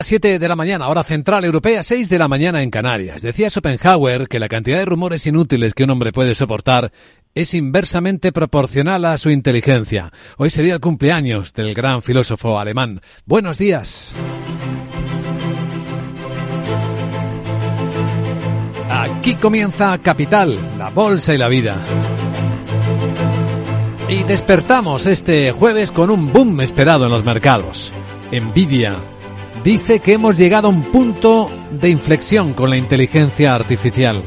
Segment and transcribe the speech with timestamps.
[0.00, 3.20] 7 de la mañana, hora central europea, 6 de la mañana en Canarias.
[3.20, 6.92] Decía Schopenhauer que la cantidad de rumores inútiles que un hombre puede soportar
[7.34, 10.12] es inversamente proporcional a su inteligencia.
[10.36, 13.00] Hoy sería el cumpleaños del gran filósofo alemán.
[13.26, 14.14] Buenos días.
[18.88, 21.84] Aquí comienza Capital, la bolsa y la vida.
[24.08, 27.92] Y despertamos este jueves con un boom esperado en los mercados.
[28.30, 29.07] Nvidia
[29.64, 34.22] dice que hemos llegado a un punto de inflexión con la inteligencia artificial,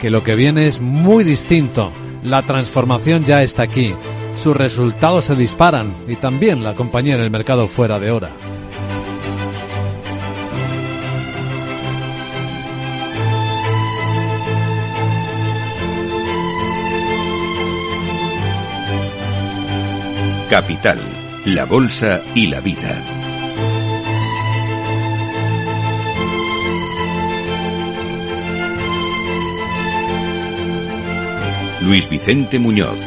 [0.00, 1.92] que lo que viene es muy distinto.
[2.22, 3.94] La transformación ya está aquí.
[4.34, 8.30] Sus resultados se disparan y también la compañía en el mercado fuera de hora.
[20.48, 20.98] Capital,
[21.44, 23.17] la Bolsa y la Vida.
[31.88, 33.00] Luis Vicente Muñoz.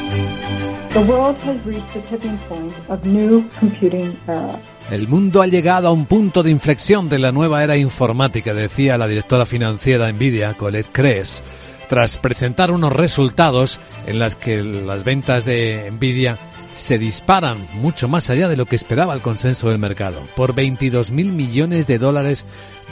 [4.90, 8.98] El mundo ha llegado a un punto de inflexión de la nueva era informática, decía
[8.98, 11.44] la directora financiera Nvidia, Colette Kress,
[11.90, 16.40] tras presentar unos resultados en los que las ventas de Nvidia
[16.76, 20.22] se disparan mucho más allá de lo que esperaba el consenso del mercado.
[20.36, 22.46] Por 22 mil millones de dólares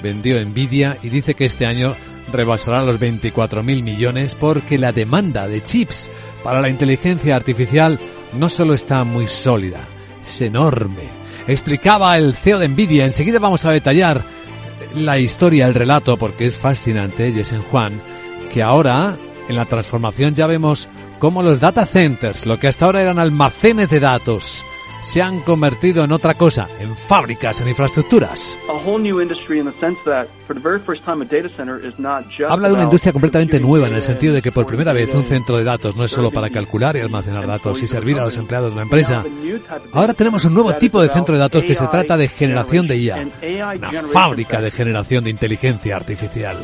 [0.04, 1.96] vendió Nvidia y dice que este año
[2.32, 6.10] rebasará los 24 mil millones porque la demanda de chips
[6.44, 8.00] para la inteligencia artificial
[8.34, 9.88] no solo está muy sólida,
[10.28, 11.20] es enorme.
[11.48, 14.24] Explicaba el CEO de Nvidia, enseguida vamos a detallar
[14.96, 18.02] la historia, el relato, porque es fascinante, Yesen Juan,
[18.52, 20.90] que ahora en la transformación ya vemos
[21.20, 24.66] cómo los data centers, lo que hasta ahora eran almacenes de datos,
[25.04, 28.58] se han convertido en otra cosa, en fábricas, en infraestructuras.
[32.48, 35.26] Habla de una industria completamente nueva en el sentido de que por primera vez un
[35.26, 38.38] centro de datos no es solo para calcular y almacenar datos y servir a los
[38.38, 39.24] empleados de una empresa.
[39.94, 42.98] Ahora tenemos un nuevo tipo de centro de datos que se trata de generación de
[42.98, 43.28] IA,
[43.76, 46.58] una fábrica de generación de inteligencia artificial.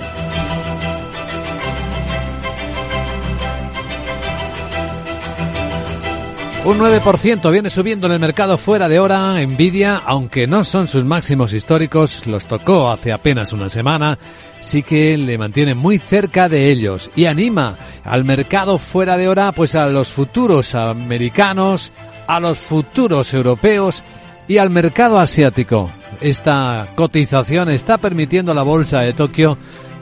[6.66, 9.40] Un 9% viene subiendo en el mercado fuera de hora.
[9.46, 14.18] Nvidia, aunque no son sus máximos históricos, los tocó hace apenas una semana,
[14.62, 19.52] sí que le mantiene muy cerca de ellos y anima al mercado fuera de hora,
[19.52, 21.92] pues a los futuros americanos,
[22.26, 24.02] a los futuros europeos
[24.48, 25.92] y al mercado asiático.
[26.20, 29.60] Esta cotización está permitiendo a la bolsa de Tokio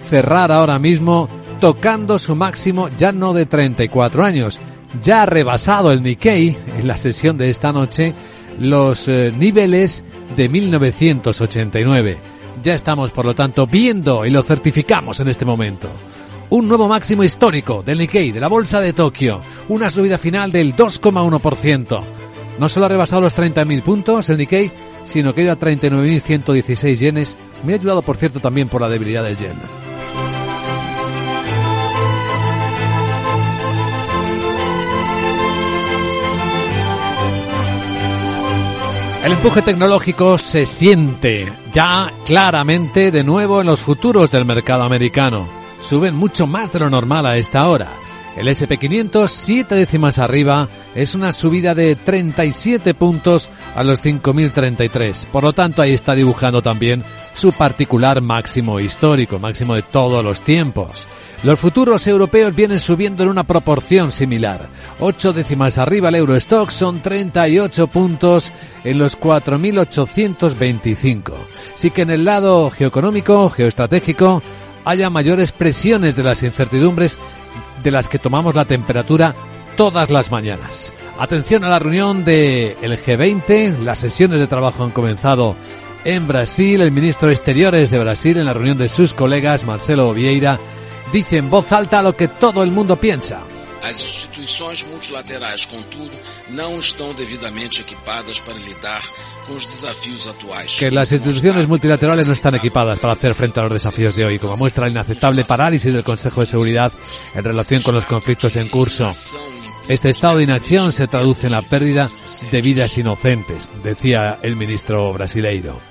[0.10, 1.28] cerrar ahora mismo
[1.60, 4.62] tocando su máximo ya no de 34 años,
[5.02, 8.14] ya ha rebasado el Nikkei en la sesión de esta noche
[8.60, 10.04] los eh, niveles
[10.36, 12.18] de 1989.
[12.62, 15.90] Ya estamos, por lo tanto, viendo y lo certificamos en este momento.
[16.50, 19.42] Un nuevo máximo histórico del Nikkei, de la Bolsa de Tokio.
[19.70, 22.04] Una subida final del 2,1%.
[22.60, 24.72] No solo ha rebasado los 30.000 puntos el Nikkei,
[25.04, 27.38] sino que ido a 39.116 yenes.
[27.66, 29.83] Me ha ayudado, por cierto, también por la debilidad del yen.
[39.24, 45.48] El empuje tecnológico se siente ya claramente de nuevo en los futuros del mercado americano.
[45.80, 47.88] Suben mucho más de lo normal a esta hora.
[48.36, 55.28] El SP500, siete décimas arriba, es una subida de 37 puntos a los 5.033.
[55.28, 57.04] Por lo tanto, ahí está dibujando también
[57.36, 61.08] su particular máximo histórico, máximo de todos los tiempos.
[61.44, 64.68] Los futuros europeos vienen subiendo en una proporción similar.
[65.00, 68.52] Ocho décimas arriba el Eurostock son 38 puntos
[68.84, 71.34] en los 4.825.
[71.76, 74.42] Sí que en el lado geoeconómico, geoestratégico,
[74.86, 77.18] haya mayores presiones de las incertidumbres
[77.84, 79.36] de las que tomamos la temperatura
[79.76, 80.94] todas las mañanas.
[81.20, 85.56] Atención a la reunión el G20, las sesiones de trabajo han comenzado
[86.06, 90.14] en Brasil, el ministro de Exteriores de Brasil en la reunión de sus colegas, Marcelo
[90.14, 90.60] Vieira,
[91.12, 93.44] dice en voz alta lo que todo el mundo piensa.
[93.84, 94.86] As instituições
[95.66, 96.12] contudo,
[96.50, 99.02] não estão devidamente equipadas para lidar
[99.46, 100.80] con los desafíos actuales.
[100.80, 104.40] Que las instituciones multilaterales no están equipadas para hacer frente a los desafíos de hoy,
[104.40, 106.94] como muestra la inaceptable parálisis del Consejo de Seguridad
[107.36, 109.12] en relación con los conflictos en curso.
[109.90, 112.10] Este estado de inacción se traduce en la pérdida
[112.52, 115.82] de vidas inocentes, decía el ministro brasileiro.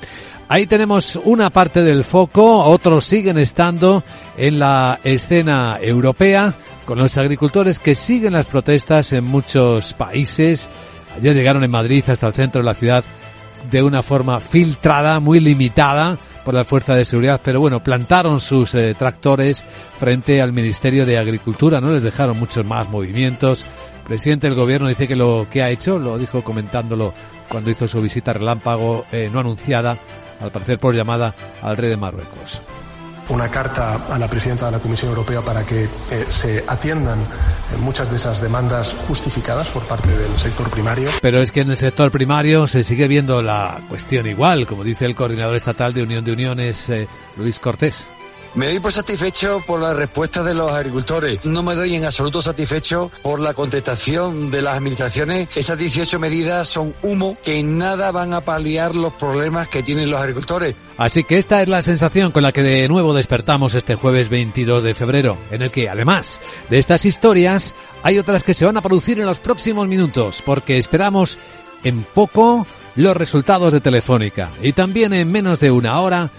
[0.52, 4.04] Ahí tenemos una parte del foco, otros siguen estando
[4.36, 6.52] en la escena europea,
[6.84, 10.68] con los agricultores que siguen las protestas en muchos países.
[11.16, 13.02] Ayer llegaron en Madrid hasta el centro de la ciudad
[13.70, 18.74] de una forma filtrada, muy limitada, por la fuerza de seguridad, pero bueno, plantaron sus
[18.74, 19.64] eh, tractores
[19.98, 23.64] frente al Ministerio de Agricultura, no les dejaron muchos más movimientos.
[24.02, 27.14] El presidente del gobierno dice que lo que ha hecho, lo dijo comentándolo
[27.48, 29.96] cuando hizo su visita relámpago eh, no anunciada,
[30.42, 32.60] al parecer por llamada al rey de Marruecos
[33.28, 35.88] una carta a la presidenta de la Comisión Europea para que eh,
[36.28, 37.24] se atiendan eh,
[37.80, 41.08] muchas de esas demandas justificadas por parte del sector primario.
[41.20, 45.06] Pero es que en el sector primario se sigue viendo la cuestión igual, como dice
[45.06, 48.06] el coordinador estatal de Unión de Uniones, eh, Luis Cortés.
[48.54, 51.42] Me doy por satisfecho por la respuesta de los agricultores.
[51.44, 55.56] No me doy en absoluto satisfecho por la contestación de las administraciones.
[55.56, 60.10] Esas 18 medidas son humo que en nada van a paliar los problemas que tienen
[60.10, 60.74] los agricultores.
[60.98, 64.82] Así que esta es la sensación con la que de nuevo despertamos este jueves 22
[64.82, 66.38] de febrero, en el que además
[66.68, 70.76] de estas historias hay otras que se van a producir en los próximos minutos, porque
[70.76, 71.38] esperamos
[71.84, 72.66] en poco
[72.96, 76.30] los resultados de Telefónica y también en menos de una hora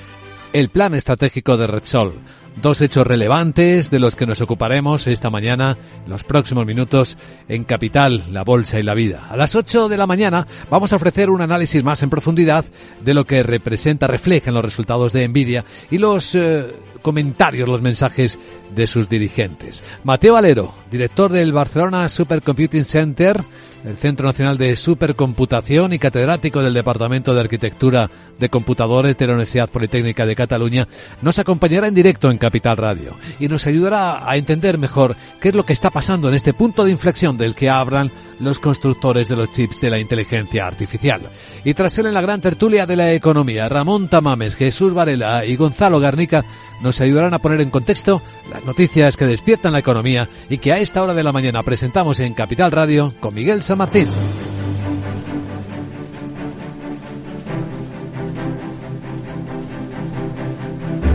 [0.54, 2.14] el plan estratégico de Repsol.
[2.62, 7.18] Dos hechos relevantes de los que nos ocuparemos esta mañana, en los próximos minutos,
[7.50, 9.28] en Capital, la Bolsa y la Vida.
[9.30, 12.64] A las 8 de la mañana vamos a ofrecer un análisis más en profundidad
[13.04, 16.68] de lo que representa, reflejan los resultados de Nvidia y los eh,
[17.04, 18.40] comentarios, los mensajes
[18.74, 19.84] de sus dirigentes.
[20.04, 23.44] Mateo Valero, director del Barcelona Supercomputing Center,
[23.86, 28.10] el Centro Nacional de Supercomputación y catedrático del Departamento de Arquitectura
[28.40, 30.88] de Computadores de la Universidad Politécnica de Cataluña,
[31.22, 35.56] nos acompañará en directo en Capital Radio y nos ayudará a entender mejor qué es
[35.56, 38.12] lo que está pasando en este punto de inflexión del que hablan
[38.42, 41.22] los constructores de los chips de la inteligencia artificial.
[41.64, 45.56] Y tras él en la gran tertulia de la economía, Ramón Tamames, Jesús Varela y
[45.56, 46.44] Gonzalo Garnica
[46.82, 50.80] nos ayudarán a poner en contexto las noticias que despiertan la economía y que a
[50.80, 54.10] esta hora de la mañana presentamos en Capital Radio con Miguel San Martín.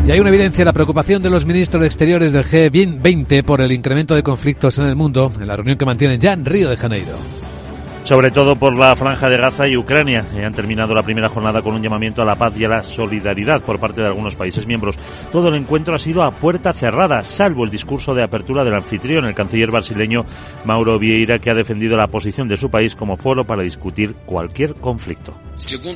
[0.08, 3.70] Y hay una evidencia de la preocupación de los ministros exteriores del G20 por el
[3.72, 6.78] incremento de conflictos en el mundo en la reunión que mantienen ya en Río de
[6.78, 7.18] Janeiro
[8.08, 10.24] sobre todo por la franja de Gaza y Ucrania.
[10.34, 12.82] Y han terminado la primera jornada con un llamamiento a la paz y a la
[12.82, 14.96] solidaridad por parte de algunos países miembros.
[15.30, 19.26] Todo el encuentro ha sido a puerta cerrada, salvo el discurso de apertura del anfitrión,
[19.26, 20.24] el canciller brasileño
[20.64, 24.76] Mauro Vieira, que ha defendido la posición de su país como foro para discutir cualquier
[24.76, 25.34] conflicto.
[25.54, 25.94] Según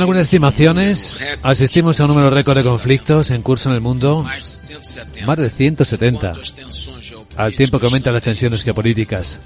[0.00, 4.24] algunas estimaciones, asistimos a un número récord de conflictos en curso en el mundo,
[5.26, 6.32] más de 170,
[7.36, 9.38] al tiempo que aumentan las tensiones geopolíticas.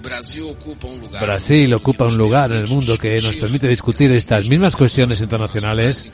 [0.00, 6.12] Brasil ocupa un lugar en el mundo que nos permite discutir estas mismas cuestiones internacionales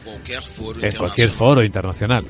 [0.82, 2.25] en cualquier foro internacional.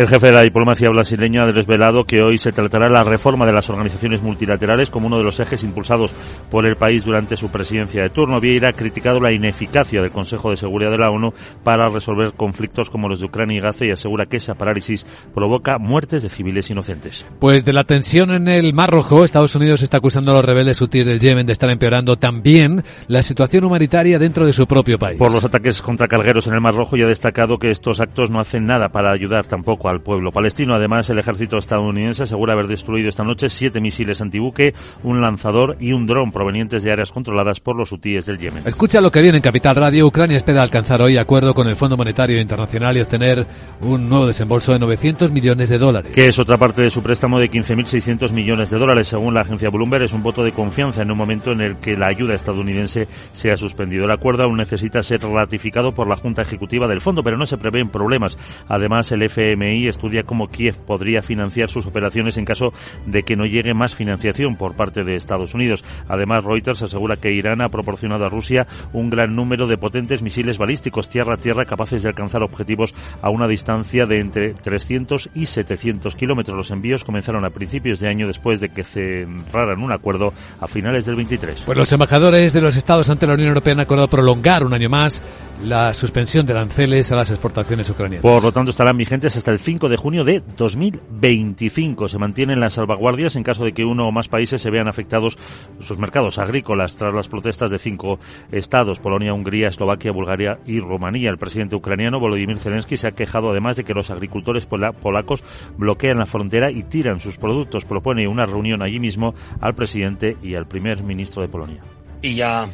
[0.00, 3.52] El jefe de la diplomacia brasileña ha desvelado que hoy se tratará la reforma de
[3.52, 6.14] las organizaciones multilaterales como uno de los ejes impulsados
[6.50, 8.40] por el país durante su presidencia de turno.
[8.40, 12.88] Vieira ha criticado la ineficacia del Consejo de Seguridad de la ONU para resolver conflictos
[12.88, 16.70] como los de Ucrania y Gaza y asegura que esa parálisis provoca muertes de civiles
[16.70, 17.26] inocentes.
[17.38, 20.80] Pues de la tensión en el Mar Rojo, Estados Unidos está acusando a los rebeldes
[20.80, 25.18] hutíes del Yemen de estar empeorando también la situación humanitaria dentro de su propio país.
[25.18, 28.30] Por los ataques contra cargueros en el Mar Rojo y ha destacado que estos actos
[28.30, 30.74] no hacen nada para ayudar tampoco al pueblo palestino.
[30.74, 35.92] Además, el ejército estadounidense asegura haber destruido esta noche siete misiles antibuque, un lanzador y
[35.92, 38.62] un dron provenientes de áreas controladas por los hutíes del Yemen.
[38.66, 40.06] Escucha lo que viene en Capital Radio.
[40.06, 43.46] Ucrania espera alcanzar hoy acuerdo con el Fondo Monetario Internacional y obtener
[43.82, 46.12] un nuevo desembolso de 900 millones de dólares.
[46.12, 49.08] Que es otra parte de su préstamo de 15.600 millones de dólares.
[49.08, 51.96] Según la agencia Bloomberg, es un voto de confianza en un momento en el que
[51.96, 54.04] la ayuda estadounidense se ha suspendido.
[54.04, 57.58] El acuerdo aún necesita ser ratificado por la Junta Ejecutiva del Fondo, pero no se
[57.58, 58.36] prevén problemas.
[58.68, 62.72] Además, el FMI estudia cómo Kiev podría financiar sus operaciones en caso
[63.06, 65.84] de que no llegue más financiación por parte de Estados Unidos.
[66.08, 70.58] Además, Reuters asegura que Irán ha proporcionado a Rusia un gran número de potentes misiles
[70.58, 76.56] balísticos tierra-tierra capaces de alcanzar objetivos a una distancia de entre 300 y 700 kilómetros.
[76.56, 81.04] Los envíos comenzaron a principios de año después de que cerraran un acuerdo a finales
[81.04, 81.62] del 23.
[81.66, 84.88] Pues los embajadores de los estados ante la Unión Europea han acordado prolongar un año
[84.88, 85.22] más
[85.64, 88.22] la suspensión de aranceles a las exportaciones ucranianas.
[88.22, 92.08] Por lo tanto, estarán vigentes hasta el 5 de junio de 2025.
[92.08, 95.38] Se mantienen las salvaguardias en caso de que uno o más países se vean afectados
[95.80, 98.18] sus mercados agrícolas tras las protestas de cinco
[98.50, 101.30] estados, Polonia, Hungría, Eslovaquia, Bulgaria y Rumanía.
[101.30, 105.44] El presidente ucraniano Volodymyr Zelensky se ha quejado además de que los agricultores polacos
[105.76, 107.84] bloquean la frontera y tiran sus productos.
[107.84, 111.99] Propone una reunión allí mismo al presidente y al primer ministro de Polonia.
[112.22, 112.68] Y ya,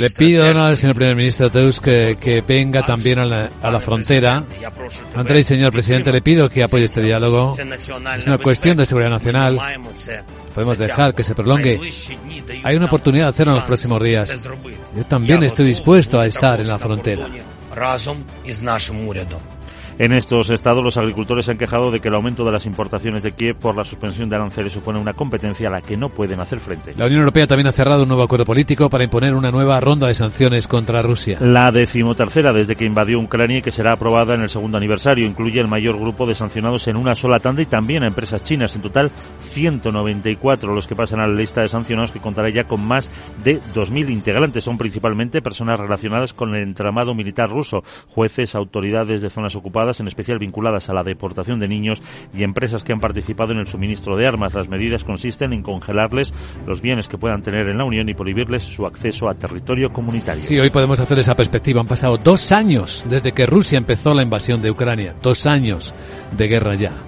[0.00, 3.78] Le pido, Donald, señor primer ministro Tusk, que, que, venga también a la, a la
[3.80, 4.42] frontera.
[5.14, 7.54] Andrés, señor presidente, le pido que apoye este diálogo.
[7.54, 9.60] Es una cuestión de seguridad nacional.
[10.54, 11.78] Podemos dejar que se prolongue.
[12.64, 14.38] Hay una oportunidad de hacerlo en los próximos días.
[14.96, 17.26] Yo también estoy dispuesto a estar en la frontera.
[19.98, 23.24] En estos estados, los agricultores se han quejado de que el aumento de las importaciones
[23.24, 26.38] de Kiev por la suspensión de aranceles supone una competencia a la que no pueden
[26.38, 26.94] hacer frente.
[26.96, 30.06] La Unión Europea también ha cerrado un nuevo acuerdo político para imponer una nueva ronda
[30.06, 31.38] de sanciones contra Rusia.
[31.40, 35.58] La decimotercera desde que invadió Ucrania y que será aprobada en el segundo aniversario incluye
[35.58, 38.76] el mayor grupo de sancionados en una sola tanda y también a empresas chinas.
[38.76, 42.86] En total, 194 los que pasan a la lista de sancionados que contará ya con
[42.86, 43.10] más
[43.42, 44.62] de 2.000 integrantes.
[44.62, 50.06] Son principalmente personas relacionadas con el entramado militar ruso, jueces, autoridades de zonas ocupadas en
[50.06, 52.02] especial vinculadas a la deportación de niños
[52.34, 54.54] y empresas que han participado en el suministro de armas.
[54.54, 56.32] Las medidas consisten en congelarles
[56.66, 60.42] los bienes que puedan tener en la Unión y prohibirles su acceso a territorio comunitario.
[60.42, 61.80] Sí, hoy podemos hacer esa perspectiva.
[61.80, 65.14] Han pasado dos años desde que Rusia empezó la invasión de Ucrania.
[65.22, 65.94] Dos años
[66.36, 67.07] de guerra ya.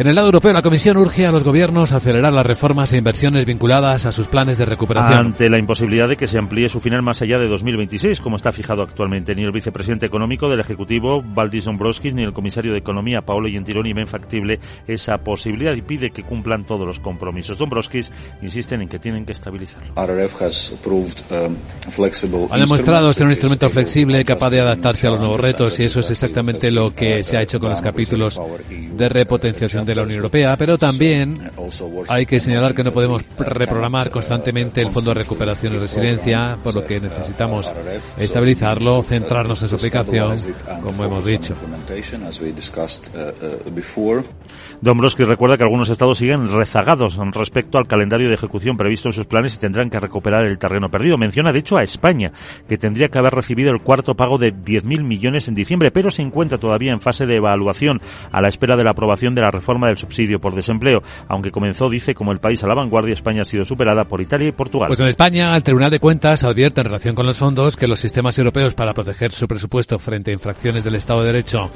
[0.00, 2.96] En el lado europeo, la Comisión urge a los gobiernos a acelerar las reformas e
[2.96, 5.18] inversiones vinculadas a sus planes de recuperación.
[5.18, 8.50] Ante la imposibilidad de que se amplíe su final más allá de 2026, como está
[8.50, 13.20] fijado actualmente, ni el vicepresidente económico del Ejecutivo, Valdis Dombrovskis, ni el comisario de Economía,
[13.20, 17.58] Paolo Gentiloni, ven factible esa posibilidad y pide que cumplan todos los compromisos.
[17.58, 19.92] Dombrovskis insisten en que tienen que estabilizarlo.
[22.50, 26.00] Ha demostrado ser un instrumento flexible capaz de adaptarse a los nuevos retos y eso
[26.00, 28.40] es exactamente lo que se ha hecho con los capítulos
[28.96, 31.38] de repotenciación de la Unión Europea, pero también
[32.08, 36.74] hay que señalar que no podemos reprogramar constantemente el Fondo de Recuperación y Resiliencia, por
[36.74, 37.72] lo que necesitamos
[38.18, 40.36] estabilizarlo, centrarnos en su aplicación,
[40.82, 41.54] como hemos dicho.
[44.80, 49.26] Dombrovskis recuerda que algunos estados siguen rezagados respecto al calendario de ejecución previsto en sus
[49.26, 51.18] planes y tendrán que recuperar el terreno perdido.
[51.18, 52.32] Menciona, de hecho, a España,
[52.66, 56.22] que tendría que haber recibido el cuarto pago de 10.000 millones en diciembre, pero se
[56.22, 58.00] encuentra todavía en fase de evaluación
[58.32, 61.02] a la espera de la aprobación de la reforma del subsidio por desempleo.
[61.28, 64.48] Aunque comenzó, dice, como el país a la vanguardia, España ha sido superada por Italia
[64.48, 64.88] y Portugal.
[64.88, 68.00] Pues en España, el Tribunal de Cuentas advierte en relación con los fondos que los
[68.00, 71.70] sistemas europeos para proteger su presupuesto frente a infracciones del Estado de Derecho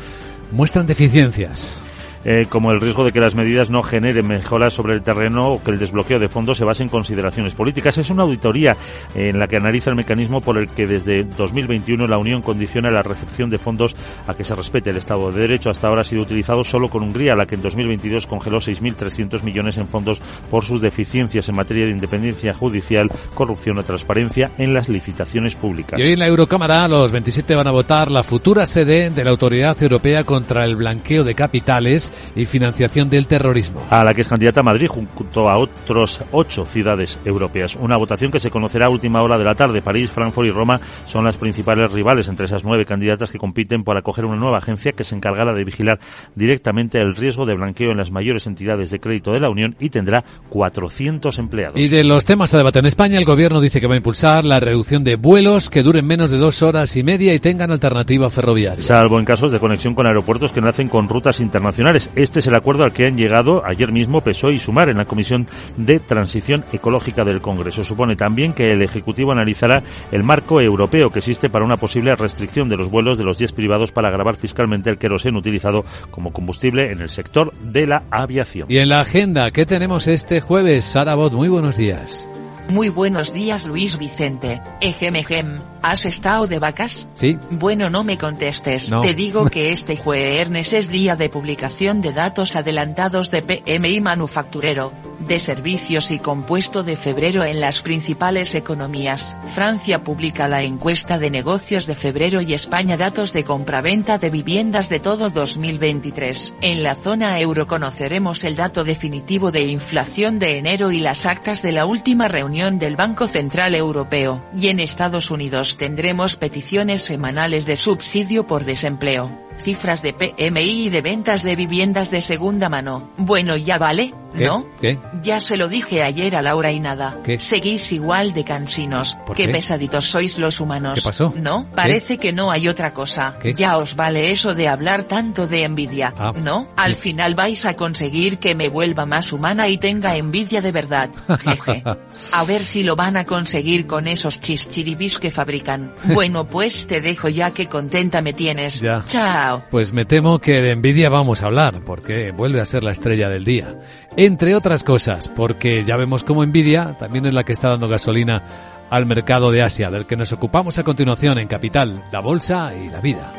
[0.53, 1.79] muestran deficiencias
[2.25, 5.63] eh, como el riesgo de que las medidas no generen mejoras sobre el terreno o
[5.63, 7.99] que el desbloqueo de fondos se base en consideraciones políticas.
[7.99, 8.77] Es una auditoría
[9.15, 13.03] en la que analiza el mecanismo por el que desde 2021 la Unión condiciona la
[13.03, 13.95] recepción de fondos
[14.27, 15.71] a que se respete el Estado de Derecho.
[15.71, 19.79] Hasta ahora ha sido utilizado solo con Hungría, la que en 2022 congeló 6.300 millones
[19.79, 24.89] en fondos por sus deficiencias en materia de independencia judicial, corrupción o transparencia en las
[24.89, 25.99] licitaciones públicas.
[25.99, 29.31] Y hoy en la Eurocámara los 27 van a votar la futura sede de la
[29.31, 33.83] Autoridad Europea contra el Blanqueo de Capitales y financiación del terrorismo.
[33.91, 37.77] A la que es candidata a Madrid junto a otros ocho ciudades europeas.
[37.77, 39.83] Una votación que se conocerá a última hora de la tarde.
[39.83, 43.97] París, Frankfurt y Roma son las principales rivales entre esas nueve candidatas que compiten por
[43.97, 45.99] acoger una nueva agencia que se encargará de vigilar
[46.35, 49.91] directamente el riesgo de blanqueo en las mayores entidades de crédito de la Unión y
[49.91, 51.79] tendrá 400 empleados.
[51.79, 54.45] Y de los temas a debate en España, el gobierno dice que va a impulsar
[54.45, 58.31] la reducción de vuelos que duren menos de dos horas y media y tengan alternativa
[58.31, 58.83] ferroviaria.
[58.83, 62.04] Salvo en casos de conexión con aeropuertos que nacen con rutas internacionales.
[62.15, 65.05] Este es el acuerdo al que han llegado ayer mismo PSOE y Sumar en la
[65.05, 65.47] Comisión
[65.77, 67.85] de Transición Ecológica del Congreso.
[67.85, 69.83] Supone también que el Ejecutivo analizará
[70.13, 73.53] el marco europeo que existe para una posible restricción de los vuelos de los 10
[73.53, 78.67] privados para grabar fiscalmente el queroseno utilizado como combustible en el sector de la aviación.
[78.69, 80.85] Y en la agenda, ¿qué tenemos este jueves?
[80.85, 82.29] Sara Bot, muy buenos días.
[82.69, 84.63] Muy buenos días Luis Vicente.
[84.81, 85.61] Ejem, ejem.
[85.83, 87.09] ¿Has estado de vacas?
[87.13, 87.39] Sí.
[87.51, 88.91] Bueno, no me contestes.
[88.91, 89.03] No.
[89.03, 94.93] Te digo que este jueves es día de publicación de datos adelantados de PMI manufacturero,
[95.21, 99.37] de servicios y compuesto de febrero en las principales economías.
[99.47, 104.89] Francia publica la encuesta de negocios de febrero y España datos de compraventa de viviendas
[104.89, 106.55] de todo 2023.
[106.61, 111.63] En la zona euro conoceremos el dato definitivo de inflación de enero y las actas
[111.63, 114.45] de la última reunión del Banco Central Europeo.
[114.59, 120.89] Y en Estados Unidos tendremos peticiones semanales de subsidio por desempleo, cifras de PMI y
[120.91, 123.11] de ventas de viviendas de segunda mano.
[123.17, 124.45] Bueno, ya vale, ¿Qué?
[124.45, 124.67] ¿no?
[124.81, 124.99] ¿Qué?
[125.23, 127.19] Ya se lo dije ayer a Laura y nada.
[127.23, 127.39] ¿Qué?
[127.39, 129.17] Seguís igual de cansinos.
[129.27, 129.53] ¿Por qué qué?
[129.53, 130.95] pesaditos sois los humanos.
[130.97, 131.33] ¿Qué pasó?
[131.37, 131.69] ¿No?
[131.75, 133.39] Parece que no hay otra cosa.
[133.41, 133.55] ¿Qué?
[133.55, 136.13] Ya os vale eso de hablar tanto de envidia.
[136.19, 136.33] Ah.
[136.37, 136.69] ¿No?
[136.77, 141.11] Al final vais a conseguir que me vuelva más humana y tenga envidia de verdad.
[141.41, 141.85] Jeje.
[142.33, 145.95] A ver si lo van a conseguir con esos chischiribis que fabrican.
[146.15, 148.81] Bueno, pues te dejo ya que contenta me tienes.
[148.81, 149.03] Ya.
[149.05, 149.44] Chao.
[149.71, 153.29] Pues me temo que de envidia vamos a hablar, porque vuelve a ser la estrella
[153.29, 153.77] del día.
[154.17, 158.43] entre otras cosas, porque ya vemos como Nvidia también es la que está dando gasolina
[158.91, 162.89] al mercado de Asia, del que nos ocupamos a continuación en Capital, la Bolsa y
[162.89, 163.33] la Vida.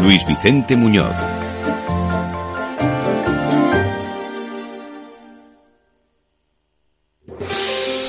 [0.00, 1.16] Luis Vicente Muñoz.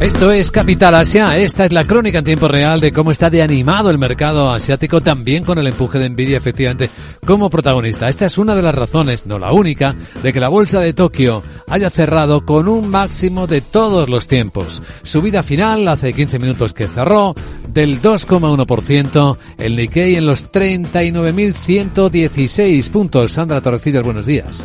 [0.00, 3.40] Esto es Capital Asia, esta es la crónica en tiempo real de cómo está de
[3.40, 6.90] animado el mercado asiático, también con el empuje de Nvidia efectivamente
[7.24, 8.10] como protagonista.
[8.10, 11.42] Esta es una de las razones, no la única, de que la bolsa de Tokio
[11.66, 14.82] haya cerrado con un máximo de todos los tiempos.
[15.02, 17.34] Subida final, hace 15 minutos que cerró,
[17.66, 23.32] del 2,1%, el Nikkei en los 39.116 puntos.
[23.32, 24.62] Sandra Torrecillas, buenos días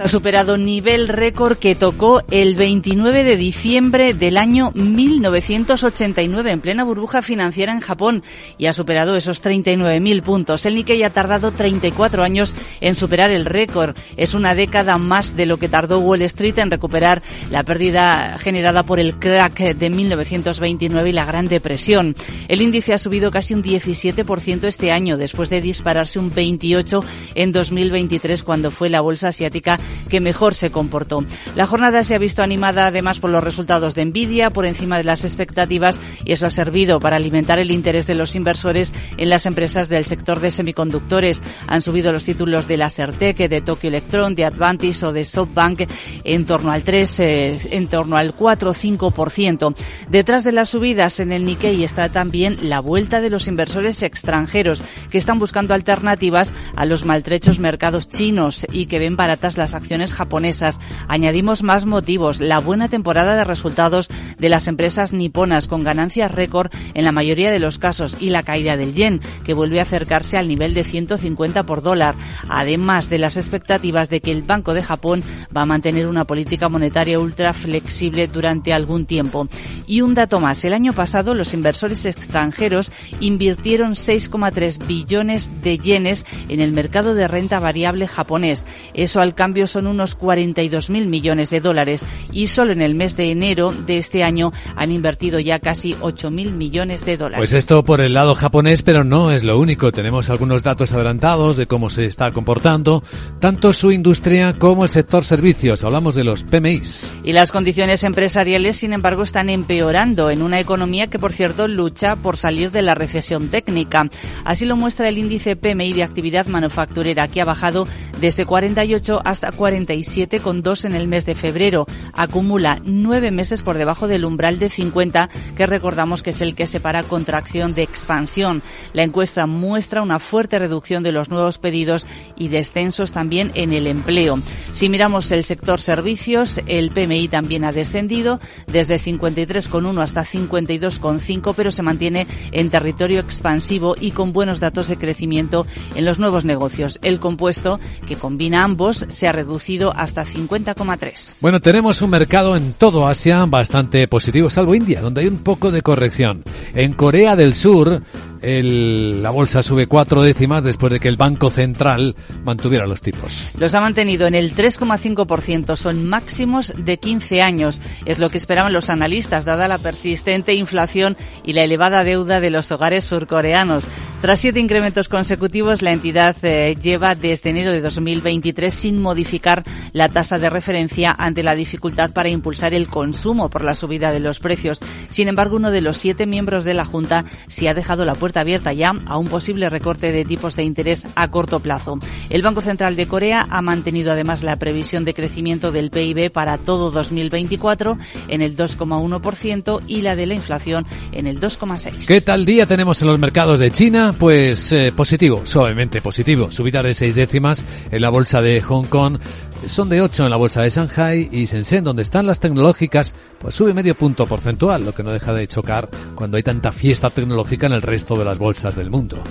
[0.00, 6.84] ha superado nivel récord que tocó el 29 de diciembre del año 1989 en plena
[6.84, 8.22] burbuja financiera en Japón
[8.56, 10.64] y ha superado esos 39.000 puntos.
[10.64, 13.94] El Nikkei ha tardado 34 años en superar el récord.
[14.16, 18.84] Es una década más de lo que tardó Wall Street en recuperar la pérdida generada
[18.84, 22.14] por el crack de 1929 y la Gran Depresión.
[22.48, 27.04] El índice ha subido casi un 17% este año después de dispararse un 28
[27.34, 31.24] en 2023 cuando fue la bolsa asiática que mejor se comportó.
[31.56, 35.04] La jornada se ha visto animada además por los resultados de Nvidia por encima de
[35.04, 39.46] las expectativas y eso ha servido para alimentar el interés de los inversores en las
[39.46, 41.42] empresas del sector de semiconductores.
[41.66, 45.82] Han subido los títulos de la Certec, de Tokyo Electron, de Advantis o de SoftBank
[46.24, 49.74] en torno al 3, eh, en torno al 4 o 5%.
[50.08, 54.82] Detrás de las subidas en el Nikkei está también la vuelta de los inversores extranjeros
[55.10, 59.74] que están buscando alternativas a los maltrechos mercados chinos y que ven baratas las
[60.12, 60.80] japonesas.
[61.08, 66.70] Añadimos más motivos, la buena temporada de resultados de las empresas niponas con ganancias récord
[66.94, 70.38] en la mayoría de los casos y la caída del yen, que vuelve a acercarse
[70.38, 72.14] al nivel de 150 por dólar,
[72.48, 76.68] además de las expectativas de que el Banco de Japón va a mantener una política
[76.68, 79.48] monetaria ultra flexible durante algún tiempo.
[79.86, 86.26] Y un dato más, el año pasado los inversores extranjeros invirtieron 6,3 billones de yenes
[86.48, 88.66] en el mercado de renta variable japonés.
[88.94, 93.30] Eso al cambio son unos 42.000 millones de dólares y solo en el mes de
[93.30, 97.40] enero de este año han invertido ya casi 8.000 millones de dólares.
[97.40, 99.92] Pues esto por el lado japonés, pero no es lo único.
[99.92, 103.02] Tenemos algunos datos adelantados de cómo se está comportando
[103.38, 105.84] tanto su industria como el sector servicios.
[105.84, 107.14] Hablamos de los PMIs.
[107.24, 112.16] Y las condiciones empresariales, sin embargo, están empeorando en una economía que, por cierto, lucha
[112.16, 114.08] por salir de la recesión técnica.
[114.44, 117.86] Así lo muestra el índice PMI de actividad manufacturera, que ha bajado
[118.20, 121.86] desde 48 hasta 47,2 en el mes de febrero.
[122.12, 126.66] Acumula nueve meses por debajo del umbral de 50, que recordamos que es el que
[126.66, 128.62] separa contracción de expansión.
[128.92, 133.86] La encuesta muestra una fuerte reducción de los nuevos pedidos y descensos también en el
[133.86, 134.38] empleo.
[134.72, 141.70] Si miramos el sector servicios, el PMI también ha descendido desde 53,1 hasta 52,5, pero
[141.70, 146.98] se mantiene en territorio expansivo y con buenos datos de crecimiento en los nuevos negocios.
[147.02, 151.38] El compuesto, que combina ambos, se ha reducido hasta 50,3.
[151.40, 155.70] Bueno, tenemos un mercado en todo Asia bastante positivo, salvo India, donde hay un poco
[155.70, 156.44] de corrección.
[156.74, 158.02] En Corea del Sur,
[158.42, 163.48] el, la bolsa sube cuatro décimas después de que el Banco Central mantuviera los tipos.
[163.58, 167.80] Los ha mantenido en el 3,5%, son máximos de 15 años.
[168.06, 172.50] Es lo que esperaban los analistas, dada la persistente inflación y la elevada deuda de
[172.50, 173.88] los hogares surcoreanos.
[174.20, 180.08] Tras siete incrementos consecutivos, la entidad eh, lleva desde enero de 2023 sin modificar la
[180.08, 184.40] tasa de referencia ante la dificultad para impulsar el consumo por la subida de los
[184.40, 184.80] precios.
[185.08, 188.29] Sin embargo, uno de los siete miembros de la Junta se ha dejado la puerta
[188.36, 191.98] abierta ya a un posible recorte de tipos de interés a corto plazo.
[192.28, 196.58] El Banco Central de Corea ha mantenido además la previsión de crecimiento del PIB para
[196.58, 202.06] todo 2024 en el 2,1% y la de la inflación en el 2,6%.
[202.06, 204.14] ¿Qué tal día tenemos en los mercados de China?
[204.18, 206.50] Pues eh, positivo, suavemente positivo.
[206.50, 209.18] Subida de seis décimas en la bolsa de Hong Kong.
[209.66, 213.54] Son de 8 en la bolsa de Shanghai y Shenzhen, donde están las tecnológicas, pues
[213.54, 217.66] sube medio punto porcentual, lo que no deja de chocar cuando hay tanta fiesta tecnológica
[217.66, 219.22] en el resto de las bolsas del mundo.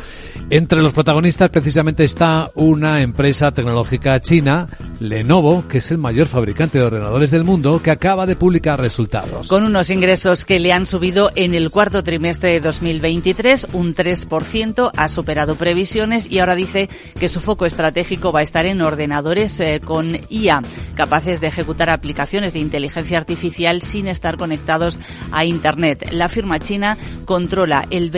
[0.52, 4.68] Entre los protagonistas precisamente está una empresa tecnológica china,
[5.00, 9.48] Lenovo, que es el mayor fabricante de ordenadores del mundo, que acaba de publicar resultados.
[9.48, 14.92] Con unos ingresos que le han subido en el cuarto trimestre de 2023 un 3%,
[14.96, 19.60] ha superado previsiones y ahora dice que su foco estratégico va a estar en ordenadores
[19.60, 20.64] eh, con IA,
[20.96, 25.00] capaces de ejecutar aplicaciones de inteligencia artificial sin estar conectados
[25.32, 26.08] a Internet.
[26.12, 28.10] La firma china controla el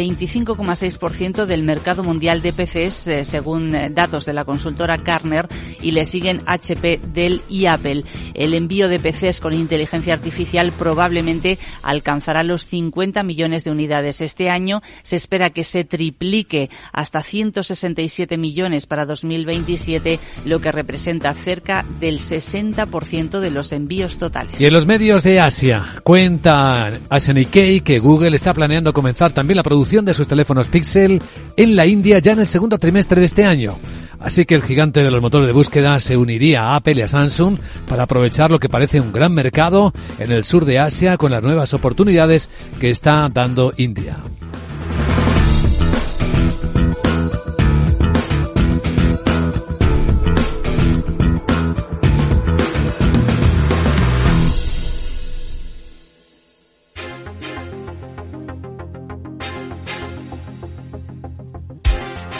[0.61, 5.47] 25,6% del mercado mundial de PCs, eh, según eh, datos de la consultora Gartner,
[5.81, 8.03] y le siguen HP, Dell y Apple.
[8.33, 14.49] El envío de PCs con inteligencia artificial probablemente alcanzará los 50 millones de unidades este
[14.49, 14.81] año.
[15.01, 22.19] Se espera que se triplique hasta 167 millones para 2027, lo que representa cerca del
[22.19, 24.59] 60% de los envíos totales.
[24.59, 29.57] Y en los medios de Asia cuenta Asian Nikkei que Google está planeando comenzar también
[29.57, 31.21] la producción de sus teléfonos Pixel
[31.57, 33.77] en la India ya en el segundo trimestre de este año.
[34.19, 37.07] Así que el gigante de los motores de búsqueda se uniría a Apple y a
[37.07, 37.57] Samsung
[37.89, 41.41] para aprovechar lo que parece un gran mercado en el sur de Asia con las
[41.41, 44.17] nuevas oportunidades que está dando India.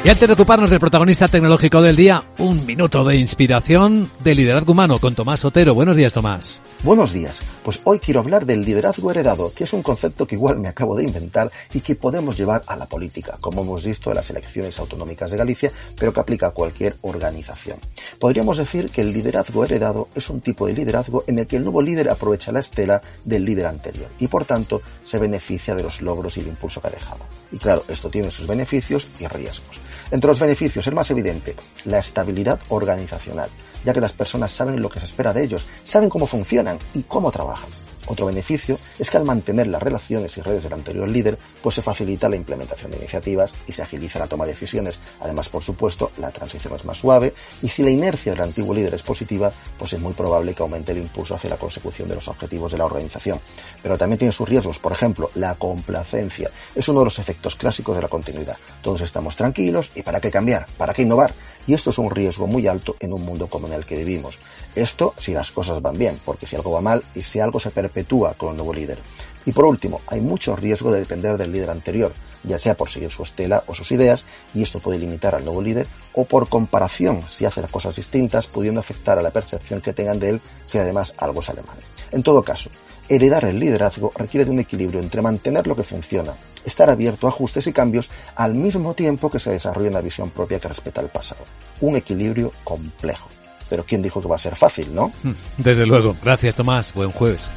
[0.04, 4.72] Y antes de ocuparnos del protagonista tecnológico del día, un minuto de inspiración de liderazgo
[4.72, 5.76] humano con Tomás Otero.
[5.76, 6.60] Buenos días, Tomás.
[6.84, 7.40] Buenos días.
[7.64, 10.96] Pues hoy quiero hablar del liderazgo heredado, que es un concepto que igual me acabo
[10.96, 14.80] de inventar y que podemos llevar a la política, como hemos visto en las elecciones
[14.80, 17.78] autonómicas de Galicia, pero que aplica a cualquier organización.
[18.20, 21.64] Podríamos decir que el liderazgo heredado es un tipo de liderazgo en el que el
[21.64, 26.02] nuevo líder aprovecha la estela del líder anterior y por tanto se beneficia de los
[26.02, 27.24] logros y el impulso que ha dejado.
[27.52, 29.80] Y claro, esto tiene sus beneficios y riesgos.
[30.12, 33.50] Entre los beneficios, el más evidente, la estabilidad organizacional,
[33.86, 37.04] ya que las personas saben lo que se espera de ellos, saben cómo funcionan y
[37.04, 37.70] cómo trabajan.
[38.12, 41.82] Otro beneficio es que al mantener las relaciones y redes del anterior líder, pues se
[41.82, 45.00] facilita la implementación de iniciativas y se agiliza la toma de decisiones.
[45.22, 48.96] Además, por supuesto, la transición es más suave y si la inercia del antiguo líder
[48.96, 52.28] es positiva, pues es muy probable que aumente el impulso hacia la consecución de los
[52.28, 53.40] objetivos de la organización.
[53.82, 56.52] Pero también tiene sus riesgos, por ejemplo, la complacencia.
[56.76, 58.58] Es uno de los efectos clásicos de la continuidad.
[58.82, 60.66] Todos estamos tranquilos y ¿para qué cambiar?
[60.78, 61.34] ¿Para qué innovar?
[61.68, 64.38] Y esto es un riesgo muy alto en un mundo como en el que vivimos.
[64.76, 67.72] Esto si las cosas van bien, porque si algo va mal y si algo se
[67.72, 69.00] perpetúa con el nuevo líder.
[69.46, 73.12] Y por último, hay mucho riesgo de depender del líder anterior, ya sea por seguir
[73.12, 77.24] su estela o sus ideas, y esto puede limitar al nuevo líder, o por comparación,
[77.28, 80.78] si hace las cosas distintas, pudiendo afectar a la percepción que tengan de él si
[80.78, 81.78] además algo sale mal.
[82.12, 82.70] En todo caso,
[83.10, 86.34] heredar el liderazgo requiere de un equilibrio entre mantener lo que funciona,
[86.66, 90.60] estar abierto a ajustes y cambios, al mismo tiempo que se desarrolla una visión propia
[90.60, 91.44] que respeta el pasado.
[91.82, 93.28] Un equilibrio complejo
[93.72, 95.14] pero ¿quién dijo que va a ser fácil, no?
[95.58, 96.14] Desde luego.
[96.22, 96.94] Gracias, Tomás.
[96.94, 97.50] Buen jueves.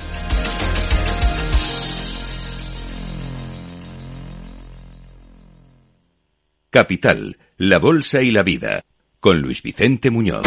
[6.70, 8.84] Capital, la Bolsa y la Vida,
[9.18, 10.44] con Luis Vicente Muñoz.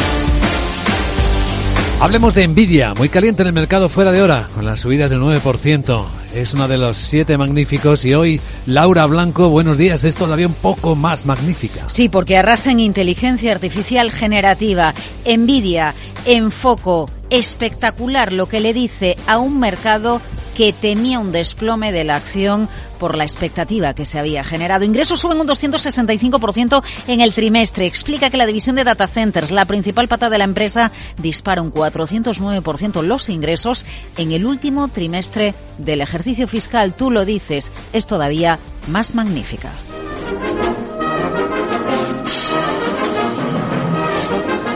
[2.00, 5.20] Hablemos de Nvidia, muy caliente en el mercado fuera de hora, con las subidas del
[5.20, 6.06] 9%.
[6.34, 10.54] Es una de los siete magníficos y hoy Laura Blanco, buenos días, es todavía un
[10.54, 11.86] poco más magnífica.
[11.88, 14.94] Sí, porque arrasa en inteligencia artificial generativa.
[15.26, 20.22] Nvidia, en foco, espectacular lo que le dice a un mercado
[20.58, 24.86] que temía un desplome de la acción por la expectativa que se había generado.
[24.86, 27.86] Ingresos suben un 265% en el trimestre.
[27.86, 31.72] Explica que la división de data centers, la principal pata de la empresa, dispara un
[31.72, 33.86] 409% los ingresos
[34.18, 36.16] en el último trimestre del ejercicio
[36.47, 36.93] fiscal.
[36.93, 39.71] Tú lo dices, es todavía más magnífica.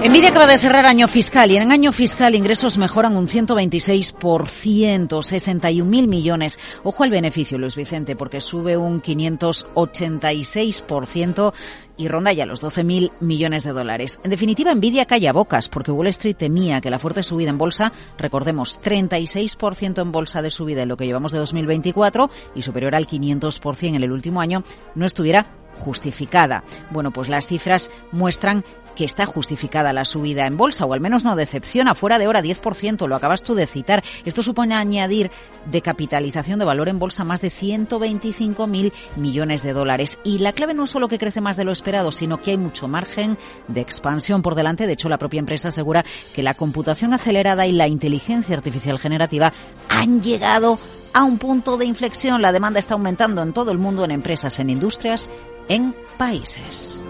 [0.03, 6.07] Nvidia acaba de cerrar año fiscal y en año fiscal ingresos mejoran un 126%, 61.000
[6.07, 6.57] millones.
[6.83, 11.53] Ojo al beneficio, Luis Vicente, porque sube un 586%
[11.97, 14.19] y ronda ya los 12.000 millones de dólares.
[14.23, 17.93] En definitiva, Nvidia calla bocas porque Wall Street temía que la fuerte subida en bolsa,
[18.17, 23.05] recordemos, 36% en bolsa de subida en lo que llevamos de 2024 y superior al
[23.05, 24.63] 500% en el último año,
[24.95, 25.45] no estuviera
[25.77, 26.63] justificada.
[26.89, 28.63] Bueno, pues las cifras muestran
[28.95, 32.41] que está justificada la subida en bolsa, o al menos no decepciona, fuera de hora
[32.41, 34.03] 10%, lo acabas tú de citar.
[34.25, 35.31] Esto supone añadir
[35.65, 40.19] de capitalización de valor en bolsa más de 125.000 millones de dólares.
[40.23, 42.57] Y la clave no es solo que crece más de lo esperado, sino que hay
[42.57, 44.87] mucho margen de expansión por delante.
[44.87, 46.03] De hecho, la propia empresa asegura
[46.33, 49.53] que la computación acelerada y la inteligencia artificial generativa
[49.89, 50.79] han llegado
[51.13, 52.41] a un punto de inflexión.
[52.41, 55.29] La demanda está aumentando en todo el mundo, en empresas, en industrias
[55.69, 57.03] en países.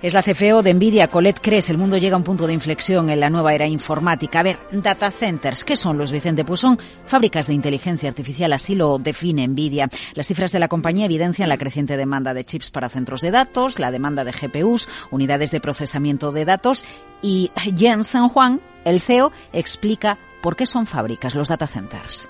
[0.00, 1.70] Es la CFO de Nvidia, Colette Cres.
[1.70, 4.40] El mundo llega a un punto de inflexión en la nueva era informática.
[4.40, 6.44] A ver, data centers, ¿qué son los, Vicente?
[6.44, 9.88] Pues son fábricas de inteligencia artificial, así lo define Nvidia.
[10.14, 13.78] Las cifras de la compañía evidencian la creciente demanda de chips para centros de datos,
[13.78, 16.84] la demanda de GPUs, unidades de procesamiento de datos
[17.22, 22.28] y Jens San Juan, el CEO, explica ¿Por qué son fábricas los data centers?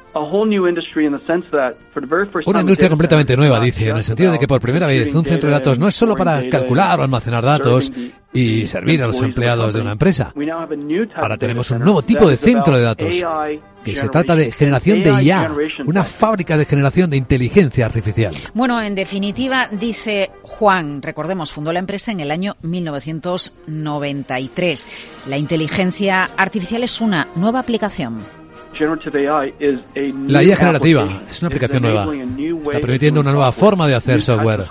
[2.46, 5.48] Una industria completamente nueva, dice, en el sentido de que por primera vez un centro
[5.48, 7.90] de datos no es solo para calcular o almacenar datos
[8.32, 10.32] y servir a los empleados de una empresa.
[11.16, 13.20] Ahora tenemos un nuevo tipo de centro de datos,
[13.84, 15.52] que se trata de generación de IA,
[15.86, 18.34] una fábrica de generación de inteligencia artificial.
[18.54, 24.88] Bueno, en definitiva, dice Juan, recordemos, fundó la empresa en el año 1993.
[25.28, 28.43] La inteligencia artificial es una nueva aplicación
[30.26, 32.08] la IA generativa es una aplicación nueva.
[32.64, 34.66] Está permitiendo una nueva forma de hacer software.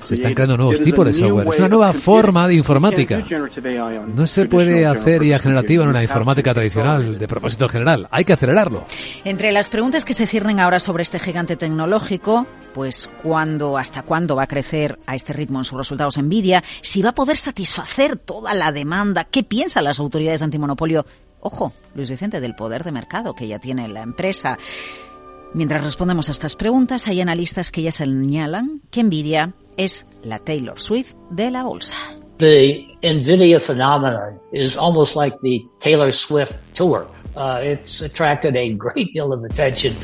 [0.00, 1.48] Se están creando nuevos tipos de software.
[1.48, 3.24] Es una nueva forma de informática.
[4.14, 8.08] No se puede hacer IA generativa en una informática tradicional de propósito general.
[8.10, 8.86] Hay que acelerarlo.
[9.24, 14.36] Entre las preguntas que se ciernen ahora sobre este gigante tecnológico, pues cuándo, hasta cuándo
[14.36, 18.18] va a crecer a este ritmo en sus resultados Nvidia, si va a poder satisfacer
[18.18, 21.06] toda la demanda, qué piensan las autoridades antimonopolio
[21.46, 24.58] Ojo, Luis Vicente, del poder de mercado que ya tiene la empresa.
[25.52, 30.80] Mientras respondemos a estas preguntas, hay analistas que ya señalan que Nvidia es la Taylor
[30.80, 31.96] Swift de la bolsa.
[32.38, 37.06] The Nvidia phenomenon is almost like the Taylor Swift tour.
[37.36, 39.94] Uh, it's attracted a great deal of attention.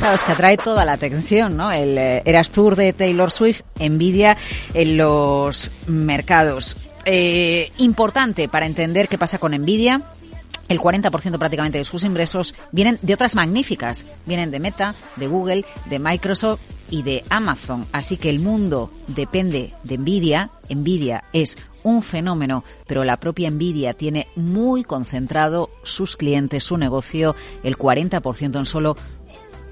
[0.00, 1.70] Claro, es que atrae toda la atención, ¿no?
[1.70, 4.36] El eh, Eras Tour de Taylor Swift, Nvidia
[4.74, 6.76] en los mercados.
[7.04, 10.02] Eh, importante para entender qué pasa con Nvidia.
[10.68, 14.06] El 40% prácticamente de sus ingresos vienen de otras magníficas.
[14.24, 16.60] Vienen de Meta, de Google, de Microsoft
[16.90, 17.86] y de Amazon.
[17.90, 20.50] Así que el mundo depende de Nvidia.
[20.68, 27.34] Nvidia es un fenómeno, pero la propia Nvidia tiene muy concentrado sus clientes, su negocio,
[27.64, 28.96] el 40% en solo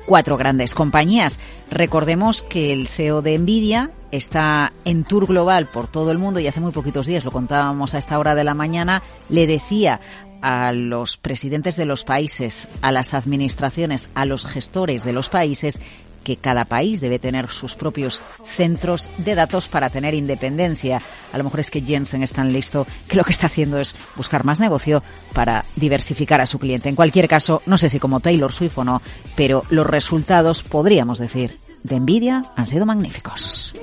[0.06, 1.38] cuatro grandes compañías.
[1.70, 6.46] Recordemos que el CEO de Nvidia está en tour global por todo el mundo y
[6.46, 10.00] hace muy poquitos días, lo contábamos a esta hora de la mañana, le decía
[10.40, 15.80] a los presidentes de los países, a las administraciones, a los gestores de los países
[16.24, 21.00] que cada país debe tener sus propios centros de datos para tener independencia.
[21.32, 23.96] A lo mejor es que Jensen es tan listo que lo que está haciendo es
[24.14, 26.88] buscar más negocio para diversificar a su cliente.
[26.88, 29.00] En cualquier caso, no sé si como Taylor Swift o no,
[29.36, 33.74] pero los resultados, podríamos decir, de Nvidia han sido magníficos.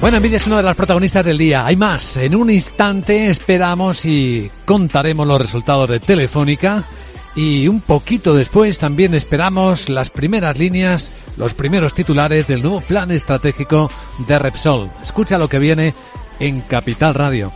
[0.00, 1.66] Bueno, Nvidia es una de las protagonistas del día.
[1.66, 2.16] Hay más.
[2.16, 6.84] En un instante esperamos y contaremos los resultados de Telefónica.
[7.34, 13.10] Y un poquito después también esperamos las primeras líneas, los primeros titulares del nuevo plan
[13.10, 13.90] estratégico
[14.26, 14.90] de Repsol.
[15.02, 15.94] Escucha lo que viene
[16.40, 17.52] en Capital Radio.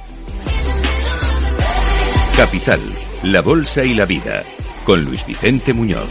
[2.36, 2.80] Capital,
[3.24, 4.42] la Bolsa y la Vida,
[4.84, 6.10] con Luis Vicente Muñoz.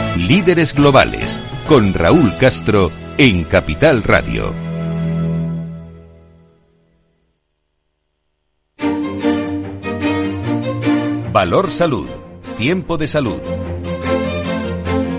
[0.17, 4.53] Líderes Globales, con Raúl Castro en Capital Radio.
[11.31, 12.09] Valor Salud.
[12.57, 13.39] Tiempo de salud.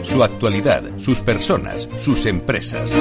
[0.02, 2.94] Su actualidad, sus personas, sus empresas.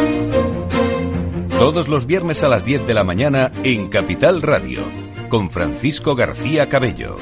[1.60, 4.82] Todos los viernes a las 10 de la mañana en Capital Radio,
[5.30, 7.17] con Francisco García Cabello.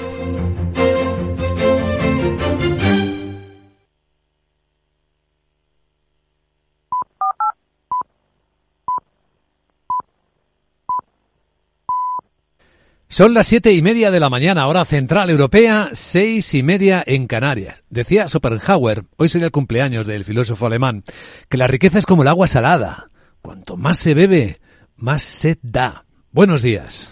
[13.12, 17.26] Son las siete y media de la mañana, hora central europea, seis y media en
[17.26, 17.82] Canarias.
[17.90, 21.04] Decía Schopenhauer, hoy sería el cumpleaños del filósofo alemán,
[21.50, 23.10] que la riqueza es como el agua salada.
[23.42, 24.62] Cuanto más se bebe,
[24.96, 26.06] más sed da.
[26.32, 27.12] Buenos días.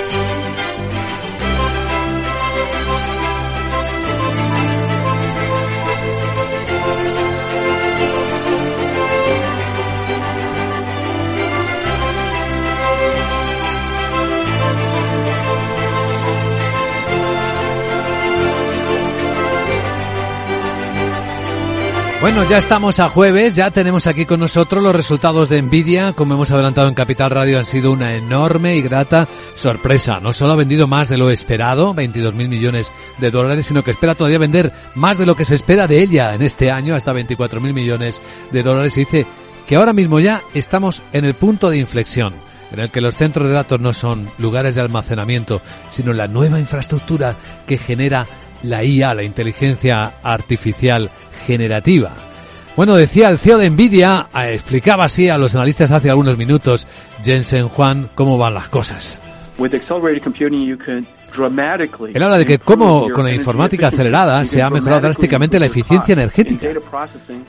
[22.21, 26.35] Bueno, ya estamos a jueves, ya tenemos aquí con nosotros los resultados de Nvidia, como
[26.35, 30.19] hemos adelantado en Capital Radio, han sido una enorme y grata sorpresa.
[30.19, 33.89] No solo ha vendido más de lo esperado, 22 mil millones de dólares, sino que
[33.89, 37.11] espera todavía vender más de lo que se espera de ella en este año, hasta
[37.11, 38.95] 24 mil millones de dólares.
[38.97, 39.25] Y dice
[39.65, 42.35] que ahora mismo ya estamos en el punto de inflexión
[42.71, 46.59] en el que los centros de datos no son lugares de almacenamiento, sino la nueva
[46.59, 48.27] infraestructura que genera
[48.63, 51.09] la IA, la inteligencia artificial
[51.45, 52.11] generativa.
[52.75, 56.87] Bueno, decía el CEO de Nvidia, eh, explicaba así a los analistas hace algunos minutos,
[57.23, 59.21] Jensen Juan, cómo van las cosas.
[62.13, 66.13] Él habla de que cómo con la informática acelerada se ha mejorado drásticamente la eficiencia
[66.13, 66.67] energética.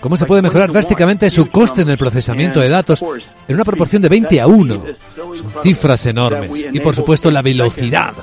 [0.00, 4.02] Cómo se puede mejorar drásticamente su coste en el procesamiento de datos en una proporción
[4.02, 4.84] de 20 a 1.
[5.16, 6.66] Son cifras enormes.
[6.72, 8.14] Y por supuesto la velocidad.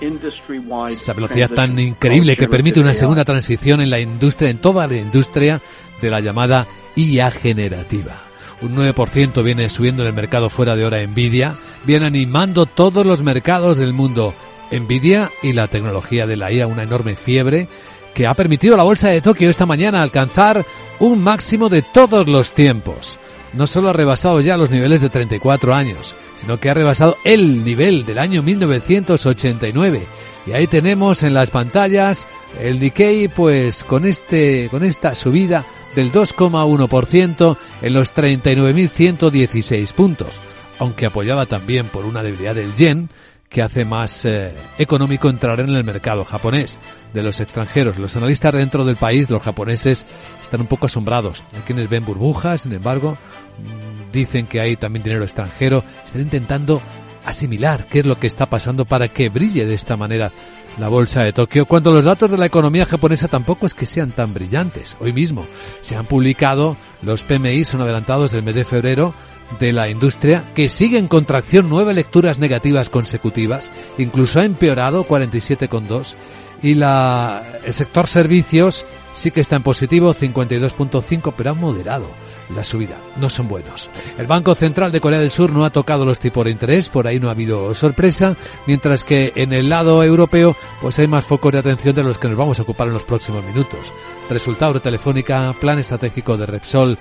[0.90, 4.98] Esa velocidad tan increíble que permite una segunda transición en la industria, en toda la
[4.98, 5.62] industria
[6.02, 8.30] de la llamada IA generativa
[8.62, 13.24] un 9% viene subiendo en el mercado fuera de hora Nvidia, viene animando todos los
[13.24, 14.34] mercados del mundo.
[14.72, 17.68] Nvidia y la tecnología de la IA, una enorme fiebre
[18.14, 20.66] que ha permitido a la bolsa de Tokio esta mañana alcanzar
[21.00, 23.18] un máximo de todos los tiempos.
[23.54, 27.64] No solo ha rebasado ya los niveles de 34 años, sino que ha rebasado el
[27.64, 30.04] nivel del año 1989.
[30.48, 32.28] Y ahí tenemos en las pantallas
[32.60, 40.40] el Nikkei pues con este con esta subida del 2,1% en los 39.116 puntos,
[40.78, 43.10] aunque apoyada también por una debilidad del yen
[43.50, 46.80] que hace más eh, económico entrar en el mercado japonés
[47.14, 47.98] de los extranjeros.
[47.98, 50.06] Los analistas dentro del país, los japoneses,
[50.42, 51.44] están un poco asombrados.
[51.54, 53.18] Hay quienes ven burbujas, sin embargo,
[53.58, 55.84] mm, dicen que hay también dinero extranjero.
[56.06, 56.82] Están intentando
[57.26, 60.32] asimilar qué es lo que está pasando para que brille de esta manera
[60.78, 64.12] la bolsa de Tokio, cuando los datos de la economía japonesa tampoco es que sean
[64.12, 64.96] tan brillantes.
[65.00, 65.46] Hoy mismo
[65.82, 69.14] se han publicado los PMI, son adelantados del mes de febrero,
[69.60, 76.16] de la industria, que sigue en contracción nueve lecturas negativas consecutivas, incluso ha empeorado 47,2
[76.62, 82.08] y la, el sector servicios sí que está en positivo 52.5 pero ha moderado
[82.54, 82.98] la subida.
[83.18, 83.90] No son buenos.
[84.18, 87.08] El Banco Central de Corea del Sur no ha tocado los tipos de interés, por
[87.08, 88.36] ahí no ha habido sorpresa,
[88.66, 92.28] mientras que en el lado europeo pues hay más focos de atención de los que
[92.28, 93.94] nos vamos a ocupar en los próximos minutos.
[94.30, 96.98] Resultado de Telefónica, plan estratégico de Repsol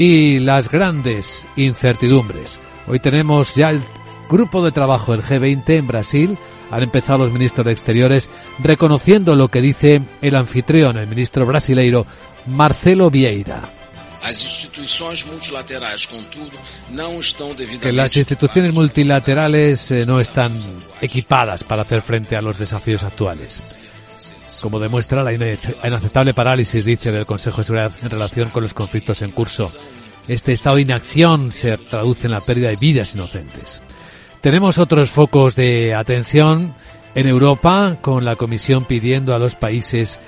[0.00, 2.58] y las grandes incertidumbres.
[2.86, 3.82] Hoy tenemos ya el
[4.30, 6.38] grupo de trabajo del G20 en Brasil.
[6.70, 12.06] Han empezado los ministros de Exteriores reconociendo lo que dice el anfitrión, el ministro brasileiro
[12.46, 13.74] Marcelo Vieira.
[14.22, 16.56] As instituições multilaterais, contudo,
[16.90, 20.52] não estão Que las instituciones multilaterales eh, no están
[21.02, 23.78] equipadas para hacer frente a los desafíos actuales
[24.60, 29.22] como demuestra la inaceptable parálisis, dice, del Consejo de Seguridad en relación con los conflictos
[29.22, 29.70] en curso.
[30.28, 33.82] Este estado de inacción se traduce en la pérdida de vidas inocentes.
[34.40, 36.74] Tenemos otros focos de atención
[37.14, 40.20] en Europa, con la Comisión pidiendo a los países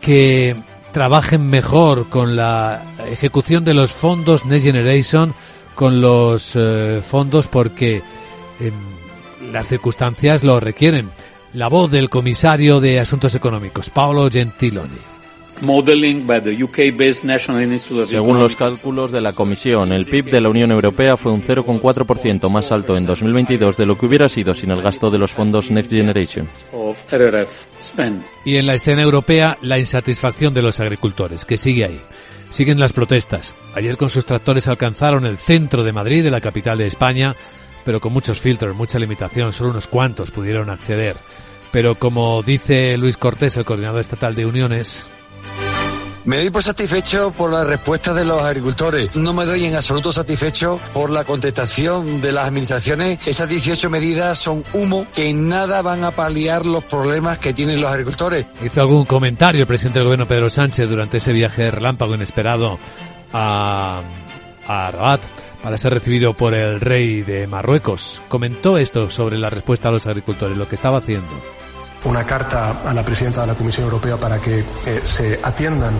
[0.00, 0.56] que
[0.92, 5.34] trabajen mejor con la ejecución de los fondos Next Generation,
[5.74, 8.02] con los eh, fondos porque
[9.52, 11.10] las circunstancias lo requieren.
[11.52, 14.98] La voz del comisario de Asuntos Económicos, Paolo Gentiloni.
[18.06, 22.48] Según los cálculos de la Comisión, el PIB de la Unión Europea fue un 0,4%
[22.48, 25.72] más alto en 2022 de lo que hubiera sido sin el gasto de los fondos
[25.72, 26.48] Next Generation.
[28.44, 32.00] Y en la escena europea, la insatisfacción de los agricultores, que sigue ahí.
[32.50, 33.56] Siguen las protestas.
[33.74, 37.36] Ayer con sus tractores alcanzaron el centro de Madrid, de la capital de España,
[37.84, 41.16] pero con muchos filtros, mucha limitación, solo unos cuantos pudieron acceder.
[41.72, 45.08] Pero como dice Luis Cortés, el coordinador estatal de uniones,
[46.24, 49.16] me doy por satisfecho por la respuesta de los agricultores.
[49.16, 53.26] No me doy en absoluto satisfecho por la contestación de las administraciones.
[53.26, 57.80] Esas 18 medidas son humo que en nada van a paliar los problemas que tienen
[57.80, 58.46] los agricultores.
[58.62, 62.78] Hizo algún comentario el presidente del gobierno Pedro Sánchez durante ese viaje relámpago inesperado
[63.32, 64.02] a,
[64.66, 65.22] a Rabat
[65.62, 68.22] para ser recibido por el rey de Marruecos.
[68.28, 71.30] Comentó esto sobre la respuesta a los agricultores, lo que estaba haciendo
[72.04, 74.64] una carta a la presidenta de la Comisión Europea para que eh,
[75.04, 75.98] se atiendan eh,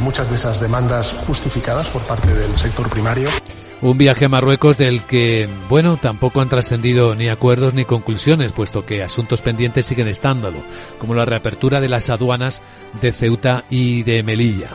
[0.00, 3.28] muchas de esas demandas justificadas por parte del sector primario.
[3.82, 8.86] Un viaje a Marruecos del que, bueno, tampoco han trascendido ni acuerdos ni conclusiones, puesto
[8.86, 10.62] que asuntos pendientes siguen estándolo,
[10.98, 12.62] como la reapertura de las aduanas
[13.02, 14.70] de Ceuta y de Melilla.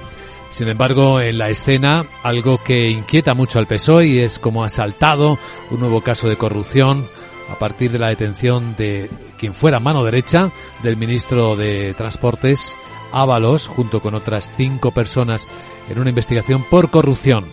[0.50, 5.38] Sin embargo, en la escena, algo que inquieta mucho al PSOE es como ha saltado
[5.70, 7.08] un nuevo caso de corrupción
[7.52, 10.52] a partir de la detención de quien fuera mano derecha
[10.84, 12.76] del ministro de Transportes,
[13.12, 15.48] Ábalos, junto con otras cinco personas
[15.90, 17.46] en una investigación por corrupción.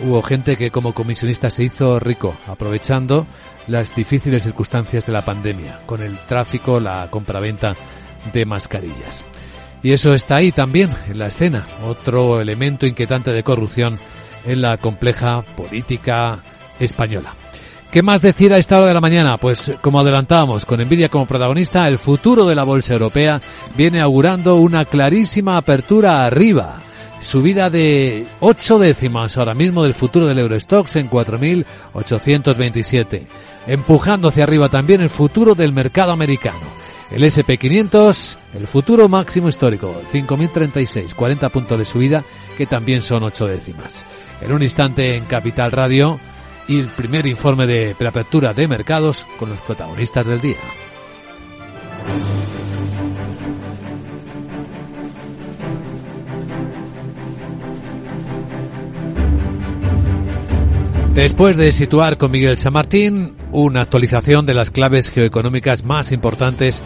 [0.00, 3.26] Hubo gente que como comisionista se hizo rico, aprovechando
[3.66, 7.74] las difíciles circunstancias de la pandemia, con el tráfico, la compraventa
[8.32, 9.24] de mascarillas.
[9.82, 13.98] Y eso está ahí también, en la escena, otro elemento inquietante de corrupción
[14.46, 16.38] en la compleja política
[16.78, 17.34] española.
[17.90, 19.36] ¿Qué más decir a esta hora de la mañana?
[19.36, 23.42] Pues como adelantábamos, con Nvidia como protagonista, el futuro de la bolsa europea
[23.76, 26.80] viene augurando una clarísima apertura arriba.
[27.20, 33.26] Subida de 8 décimas ahora mismo del futuro del Eurostox en 4.827.
[33.66, 36.80] Empujando hacia arriba también el futuro del mercado americano.
[37.12, 42.24] El SP500, el futuro máximo histórico, 5.036, 40 puntos de subida,
[42.56, 44.06] que también son 8 décimas.
[44.40, 46.18] En un instante en Capital Radio,
[46.68, 50.56] y el primer informe de preapertura de mercados con los protagonistas del día.
[61.14, 66.80] Después de situar con Miguel San Martín una actualización de las claves geoeconómicas más importantes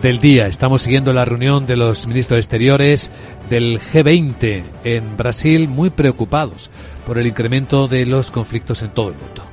[0.00, 0.46] del día.
[0.46, 3.10] Estamos siguiendo la reunión de los ministros exteriores
[3.50, 6.70] del G20 en Brasil muy preocupados
[7.04, 9.51] por el incremento de los conflictos en todo el mundo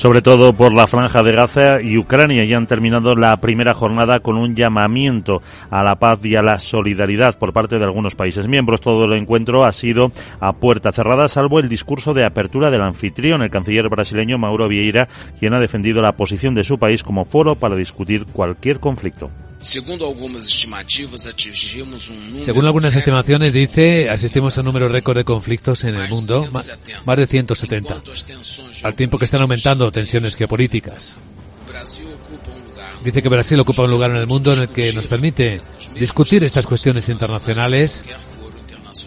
[0.00, 2.46] sobre todo por la franja de Gaza y Ucrania.
[2.46, 6.58] Ya han terminado la primera jornada con un llamamiento a la paz y a la
[6.58, 8.80] solidaridad por parte de algunos países miembros.
[8.80, 13.42] Todo el encuentro ha sido a puerta cerrada, salvo el discurso de apertura del anfitrión,
[13.42, 15.06] el canciller brasileño Mauro Vieira,
[15.38, 19.28] quien ha defendido la posición de su país como foro para discutir cualquier conflicto.
[22.44, 26.48] Según algunas estimaciones, dice, asistimos a un número récord de conflictos en el mundo,
[27.04, 28.02] más de 170,
[28.82, 31.16] al tiempo que están aumentando tensiones geopolíticas.
[33.04, 35.60] Dice que Brasil ocupa un lugar en el mundo en el que nos permite
[35.94, 38.04] discutir estas cuestiones internacionales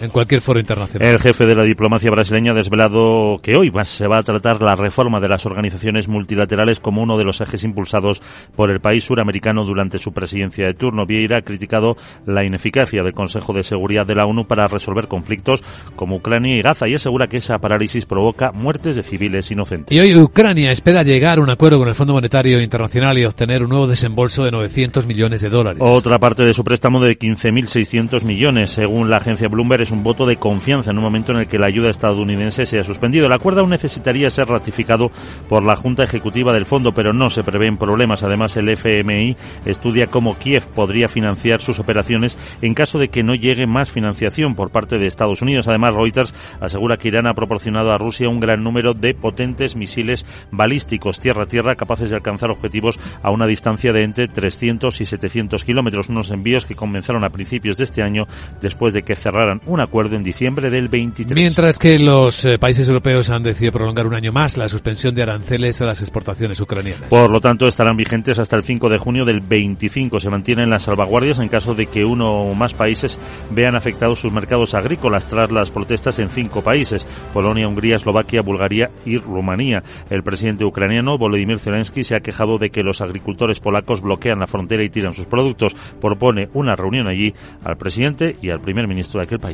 [0.01, 1.07] en cualquier foro internacional.
[1.07, 4.75] El jefe de la diplomacia brasileña ha desvelado que hoy se va a tratar la
[4.75, 8.21] reforma de las organizaciones multilaterales como uno de los ejes impulsados
[8.55, 11.05] por el país suramericano durante su presidencia de turno.
[11.05, 15.63] Vieira ha criticado la ineficacia del Consejo de Seguridad de la ONU para resolver conflictos
[15.95, 19.95] como Ucrania y Gaza y asegura que esa parálisis provoca muertes de civiles inocentes.
[19.95, 23.63] Y hoy Ucrania espera llegar a un acuerdo con el Fondo Monetario Internacional y obtener
[23.63, 25.81] un nuevo desembolso de 900 millones de dólares.
[25.81, 30.25] Otra parte de su préstamo de 15.600 millones, según la agencia Bloomberg, es un voto
[30.25, 33.25] de confianza en un momento en el que la ayuda estadounidense se ha suspendido.
[33.25, 35.11] El acuerdo aún necesitaría ser ratificado
[35.49, 38.23] por la Junta Ejecutiva del Fondo, pero no se prevén problemas.
[38.23, 43.33] Además, el FMI estudia cómo Kiev podría financiar sus operaciones en caso de que no
[43.33, 45.67] llegue más financiación por parte de Estados Unidos.
[45.67, 50.25] Además, Reuters asegura que Irán ha proporcionado a Rusia un gran número de potentes misiles
[50.51, 56.09] balísticos tierra-tierra capaces de alcanzar objetivos a una distancia de entre 300 y 700 kilómetros.
[56.09, 58.25] Unos envíos que comenzaron a principios de este año
[58.61, 61.35] después de que cerraran un acuerdo en diciembre del 23.
[61.35, 65.23] Mientras que los eh, países europeos han decidido prolongar un año más la suspensión de
[65.23, 67.09] aranceles a las exportaciones ucranianas.
[67.09, 70.19] Por lo tanto, estarán vigentes hasta el 5 de junio del 25.
[70.19, 73.19] Se mantienen las salvaguardias en caso de que uno o más países
[73.51, 78.91] vean afectados sus mercados agrícolas tras las protestas en cinco países, Polonia, Hungría, Eslovaquia, Bulgaria
[79.05, 79.83] y Rumanía.
[80.09, 84.47] El presidente ucraniano Volodymyr Zelensky se ha quejado de que los agricultores polacos bloquean la
[84.47, 85.75] frontera y tiran sus productos.
[86.01, 87.33] Propone una reunión allí
[87.63, 89.52] al presidente y al primer ministro de aquel país.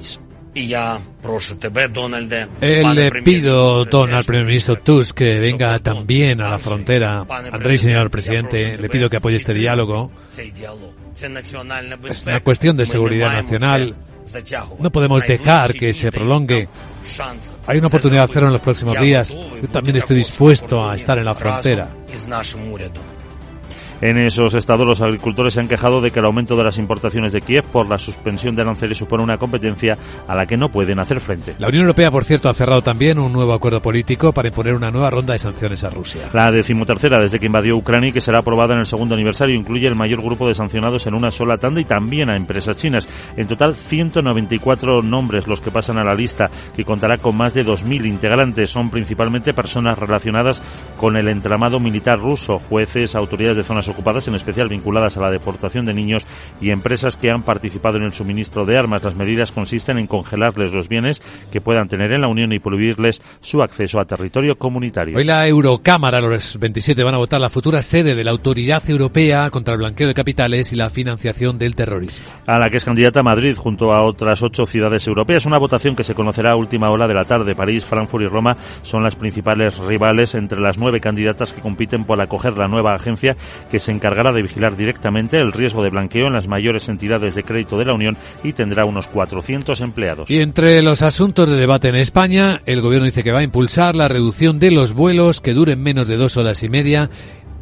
[0.53, 0.99] Y ya,
[2.59, 7.25] Eh, le pido, don al primer ministro Tusk, que venga también a la frontera.
[7.51, 10.11] André, señor presidente, le pido que apoye este diálogo.
[12.09, 13.95] Es una cuestión de seguridad nacional.
[14.79, 16.67] No podemos dejar que se prolongue.
[17.67, 19.35] Hay una oportunidad de hacerlo en los próximos días.
[19.61, 21.89] Yo también estoy dispuesto a estar en la frontera.
[24.01, 27.33] En esos estados los agricultores se han quejado de que el aumento de las importaciones
[27.33, 30.99] de Kiev por la suspensión de aranceles supone una competencia a la que no pueden
[30.99, 31.55] hacer frente.
[31.59, 34.89] La Unión Europea, por cierto, ha cerrado también un nuevo acuerdo político para imponer una
[34.89, 36.29] nueva ronda de sanciones a Rusia.
[36.31, 39.87] La decimotercera desde que invadió Ucrania y que será aprobada en el segundo aniversario incluye
[39.87, 43.05] el mayor grupo de sancionados en una sola tanda y también a empresas chinas.
[43.35, 47.65] En total, 194 nombres los que pasan a la lista, que contará con más de
[47.65, 48.69] 2.000 integrantes.
[48.69, 50.61] Son principalmente personas relacionadas
[50.97, 55.31] con el entramado militar ruso, jueces, autoridades de zonas ocupadas, en especial vinculadas a la
[55.31, 56.25] deportación de niños
[56.61, 59.03] y empresas que han participado en el suministro de armas.
[59.03, 61.21] Las medidas consisten en congelarles los bienes
[61.51, 65.17] que puedan tener en la Unión y prohibirles su acceso a territorio comunitario.
[65.17, 69.49] Hoy la Eurocámara, los 27, van a votar la futura sede de la Autoridad Europea
[69.49, 72.25] contra el blanqueo de capitales y la financiación del terrorismo.
[72.45, 75.45] A la que es candidata Madrid junto a otras ocho ciudades europeas.
[75.45, 77.55] Una votación que se conocerá a última hora de la tarde.
[77.55, 82.21] París, Frankfurt y Roma son las principales rivales entre las nueve candidatas que compiten por
[82.21, 83.35] acoger la nueva agencia
[83.69, 87.43] que se encargará de vigilar directamente el riesgo de blanqueo en las mayores entidades de
[87.43, 90.29] crédito de la Unión y tendrá unos 400 empleados.
[90.29, 93.95] Y entre los asuntos de debate en España, el gobierno dice que va a impulsar
[93.95, 97.09] la reducción de los vuelos que duren menos de dos horas y media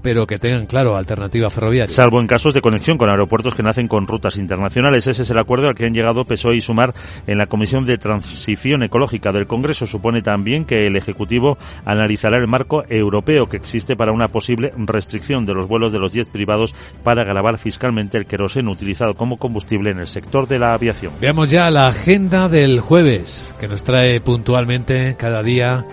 [0.02, 1.94] pero que tengan, claro, alternativa ferroviaria.
[1.94, 5.08] Salvo en casos de conexión con aeropuertos que nacen con rutas internacionales.
[5.08, 6.94] Ese es el acuerdo al que han llegado PSOE y Sumar
[7.26, 9.86] en la Comisión de Transición Ecológica del Congreso.
[9.86, 15.46] Supone también que el Ejecutivo analizará el marco europeo que existe para una posible restricción
[15.46, 16.74] de los vuelos de los jets privados
[17.04, 21.14] para grabar fiscalmente el queroseno utilizado como combustible en el sector de la aviación.
[21.20, 25.86] Veamos ya la agenda del jueves, que nos trae puntualmente cada día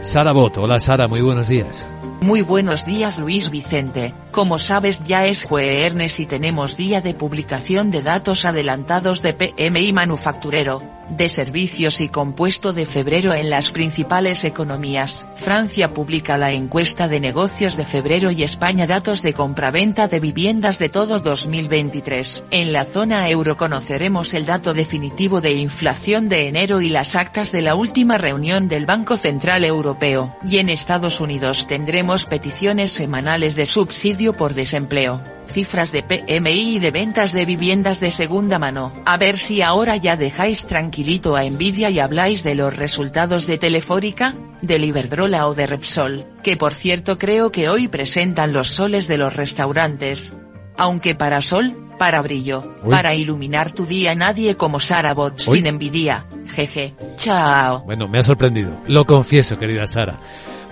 [0.00, 0.62] Sara Boto.
[0.62, 1.88] Hola Sara, muy buenos días.
[2.26, 7.92] Muy buenos días Luis Vicente, como sabes ya es jueves y tenemos día de publicación
[7.92, 14.44] de datos adelantados de PMI manufacturero, de servicios y compuesto de febrero en las principales
[14.44, 15.26] economías.
[15.34, 20.78] Francia publica la encuesta de negocios de febrero y España datos de compraventa de viviendas
[20.78, 22.44] de todo 2023.
[22.50, 27.52] En la zona euro conoceremos el dato definitivo de inflación de enero y las actas
[27.52, 30.36] de la última reunión del Banco Central Europeo.
[30.48, 36.78] Y en Estados Unidos tendremos peticiones semanales de subsidio por desempleo cifras de PMI y
[36.78, 38.92] de ventas de viviendas de segunda mano.
[39.06, 43.58] A ver si ahora ya dejáis tranquilito a Nvidia y habláis de los resultados de
[43.58, 49.08] Telefórica, de Iberdrola o de Repsol, que por cierto creo que hoy presentan los soles
[49.08, 50.32] de los restaurantes.
[50.76, 52.90] Aunque para sol, para brillo, Uy.
[52.90, 55.58] para iluminar tu día nadie como Sara Bot Uy.
[55.58, 56.26] sin envidia.
[56.54, 56.94] Jeje.
[57.16, 57.82] Chao.
[57.84, 58.80] Bueno, me ha sorprendido.
[58.86, 60.20] Lo confieso, querida Sara.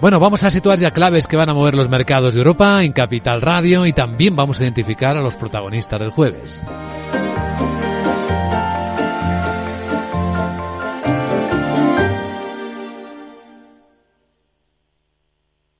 [0.00, 2.92] Bueno, vamos a situar ya claves que van a mover los mercados de Europa en
[2.92, 6.62] Capital Radio y también vamos a identificar a los protagonistas del jueves.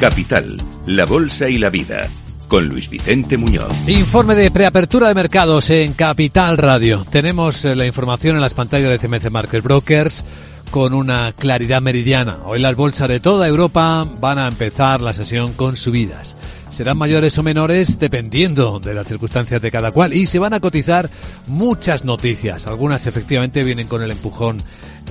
[0.00, 2.08] Capital, La Bolsa y la Vida,
[2.48, 3.86] con Luis Vicente Muñoz.
[3.86, 7.04] Informe de preapertura de mercados en Capital Radio.
[7.10, 10.24] Tenemos eh, la información en las pantallas de CMC Market Brokers
[10.70, 12.38] con una claridad meridiana.
[12.46, 16.34] Hoy las bolsas de toda Europa van a empezar la sesión con subidas.
[16.70, 20.60] Serán mayores o menores dependiendo de las circunstancias de cada cual y se van a
[20.60, 21.10] cotizar
[21.46, 22.66] muchas noticias.
[22.66, 24.62] Algunas efectivamente vienen con el empujón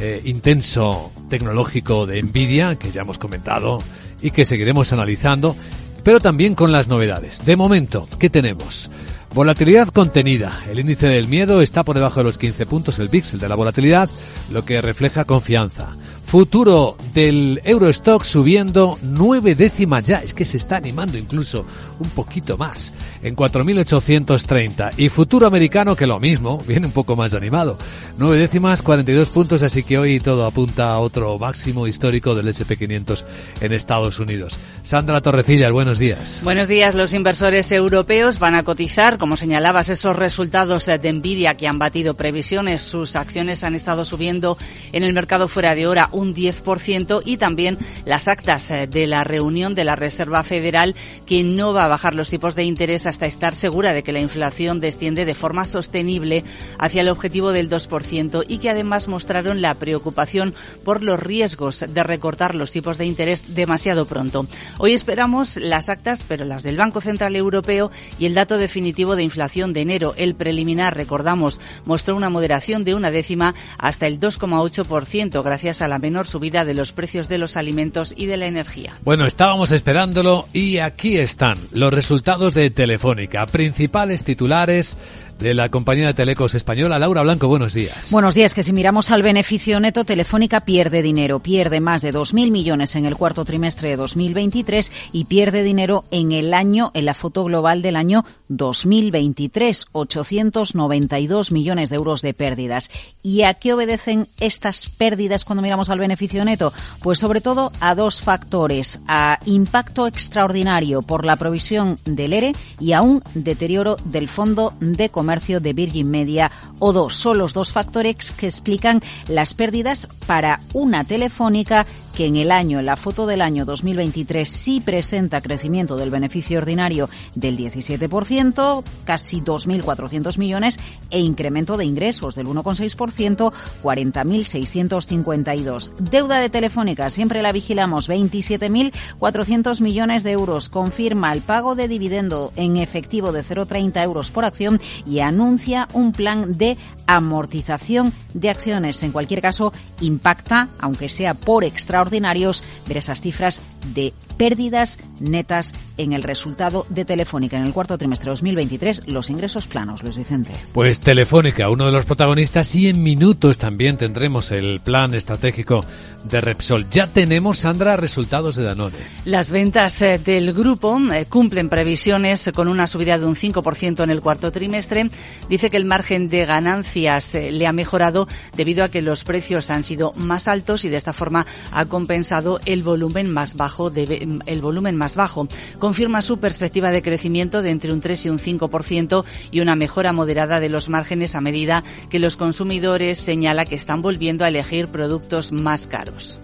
[0.02, 3.84] eh, intenso tecnológico de Nvidia que ya hemos comentado
[4.22, 5.56] y que seguiremos analizando
[6.04, 7.46] pero también con las novedades.
[7.46, 8.90] De momento, ¿qué tenemos?
[9.34, 10.60] Volatilidad contenida.
[10.72, 13.50] El índice del miedo está por debajo de los 15 puntos, el VIX, el de
[13.50, 14.10] la volatilidad,
[14.52, 15.90] lo que refleja confianza.
[16.30, 20.20] Futuro del Eurostock subiendo nueve décimas ya.
[20.20, 21.66] Es que se está animando incluso
[22.00, 24.94] un poquito más en 4.830.
[24.98, 27.80] Y futuro americano que lo mismo, viene un poco más animado.
[28.20, 33.24] Nueve décimas, 42 puntos, así que hoy todo apunta a otro máximo histórico del SP500
[33.62, 34.56] en Estados Unidos.
[34.84, 36.42] Sandra Torrecillas, buenos días.
[36.44, 36.94] Buenos días.
[36.94, 42.14] Los inversores europeos van a cotizar, como señalabas, esos resultados de Nvidia que han batido
[42.14, 42.84] previsiones.
[42.84, 44.60] Sus acciones han estado subiendo
[44.92, 49.24] en el mercado fuera de hora un 10% y también las actas eh, de la
[49.24, 50.96] reunión de la Reserva Federal
[51.26, 54.20] que no va a bajar los tipos de interés hasta estar segura de que la
[54.20, 56.44] inflación desciende de forma sostenible
[56.78, 60.54] hacia el objetivo del 2% y que además mostraron la preocupación
[60.84, 64.48] por los riesgos de recortar los tipos de interés demasiado pronto.
[64.78, 69.24] Hoy esperamos las actas, pero las del Banco Central Europeo y el dato definitivo de
[69.24, 70.14] inflación de enero.
[70.18, 76.00] El preliminar, recordamos, mostró una moderación de una décima hasta el 2,8% gracias a la
[76.10, 78.98] menor subida de los precios de los alimentos y de la energía.
[79.04, 84.98] Bueno, estábamos esperándolo y aquí están los resultados de Telefónica, principales titulares
[85.40, 87.00] de la compañía de telecos española.
[87.00, 88.12] Laura Blanco, buenos días.
[88.12, 88.54] Buenos días.
[88.54, 91.40] Que si miramos al beneficio neto, Telefónica pierde dinero.
[91.40, 96.34] Pierde más de 2.000 millones en el cuarto trimestre de 2023 y pierde dinero en
[96.34, 99.86] el año, en la foto global del año 2023.
[99.94, 102.92] 892 millones de euros de pérdidas.
[103.24, 106.74] ¿Y a qué obedecen estas pérdidas cuando miramos al beneficio neto?
[107.02, 109.00] Pues sobre todo a dos factores.
[109.08, 115.08] A impacto extraordinario por la provisión del ERE y a un deterioro del fondo de
[115.08, 117.16] comercio de Virgin Media o dos.
[117.16, 121.86] Son los dos factores que explican las pérdidas para una telefónica
[122.20, 126.58] que en el año, en la foto del año 2023, sí presenta crecimiento del beneficio
[126.58, 135.94] ordinario del 17%, casi 2.400 millones, e incremento de ingresos del 1,6%, 40.652.
[135.94, 140.68] Deuda de Telefónica, siempre la vigilamos, 27.400 millones de euros.
[140.68, 146.12] Confirma el pago de dividendo en efectivo de 0,30 euros por acción y anuncia un
[146.12, 149.02] plan de amortización de acciones.
[149.04, 153.62] En cualquier caso, impacta, aunque sea por extraordinario, ordinarios ver esas cifras
[153.94, 159.30] de pérdidas netas en el resultado de Telefónica en el cuarto trimestre de 2023, los
[159.30, 160.52] ingresos planos, Luis Vicente.
[160.72, 165.84] Pues Telefónica, uno de los protagonistas, y en minutos también tendremos el plan estratégico
[166.24, 166.90] de Repsol.
[166.90, 168.98] Ya tenemos, Sandra, resultados de Danone.
[169.26, 174.10] Las ventas eh, del grupo eh, cumplen previsiones con una subida de un 5% en
[174.10, 175.10] el cuarto trimestre.
[175.50, 179.70] Dice que el margen de ganancias eh, le ha mejorado debido a que los precios
[179.70, 184.62] han sido más altos y de esta forma ha compensado el volumen más bajo el
[184.62, 185.48] volumen más bajo.
[185.78, 190.14] Confirma su perspectiva de crecimiento de entre un 3 y un 5% y una mejora
[190.14, 194.88] moderada de los márgenes a medida que los consumidores señala que están volviendo a elegir
[194.88, 196.40] productos más caros.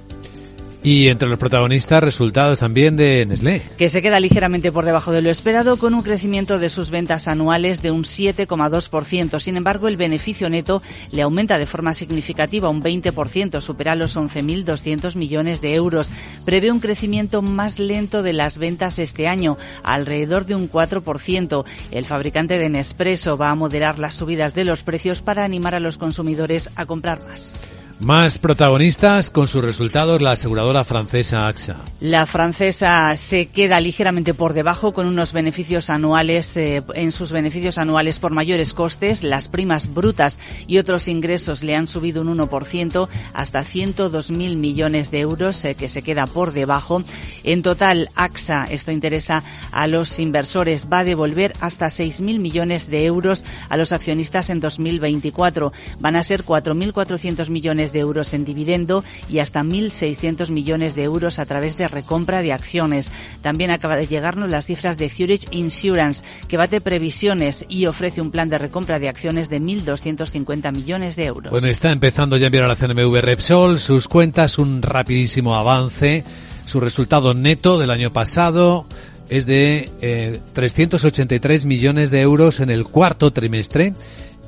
[0.86, 3.64] Y entre los protagonistas, resultados también de Nestlé.
[3.76, 7.28] Que se queda ligeramente por debajo de lo esperado con un crecimiento de sus ventas
[7.28, 9.40] anuales de un 7,2%.
[9.40, 15.16] Sin embargo, el beneficio neto le aumenta de forma significativa un 20%, supera los 11.200
[15.16, 16.12] millones de euros.
[16.46, 21.66] Prevé un crecimiento más lento de las ventas este año, alrededor de un 4%.
[21.90, 25.80] El fabricante de Nespresso va a moderar las subidas de los precios para animar a
[25.80, 27.56] los consumidores a comprar más.
[28.02, 31.78] Más protagonistas con sus resultados la aseguradora francesa AXA.
[32.02, 37.78] La francesa se queda ligeramente por debajo con unos beneficios anuales eh, en sus beneficios
[37.78, 39.24] anuales por mayores costes.
[39.24, 45.22] Las primas brutas y otros ingresos le han subido un 1% hasta 102.000 millones de
[45.22, 47.02] euros eh, que se queda por debajo.
[47.44, 49.42] En total AXA, esto interesa
[49.72, 54.60] a los inversores, va a devolver hasta 6.000 millones de euros a los accionistas en
[54.60, 55.72] 2024.
[56.00, 61.40] Van a ser 4.400 millones de euros en dividendo y hasta 1.600 millones de euros
[61.40, 63.12] a través de recompra de acciones.
[63.42, 68.32] También acaba de llegarnos las cifras de Zurich Insurance, que bate previsiones y ofrece un
[68.32, 71.52] plan de recompra de acciones de 1.250 millones de euros.
[71.52, 76.24] Bueno, está empezando ya a enviar a la CNMV Repsol sus cuentas, un rapidísimo avance,
[76.66, 78.88] su resultado neto del año pasado
[79.30, 83.94] es de eh, 383 millones de euros en el cuarto trimestre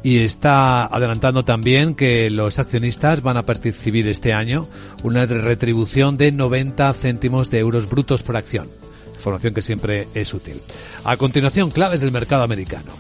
[0.07, 4.69] y está adelantando también que los accionistas van a percibir este año
[5.03, 8.69] una retribución de 90 céntimos de euros brutos por acción.
[9.15, 10.61] Información que siempre es útil.
[11.03, 12.93] A continuación, claves del mercado americano.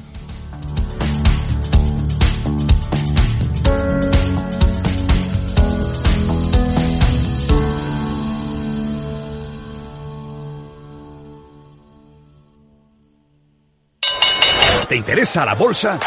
[14.89, 15.97] ¿Te interesa la bolsa?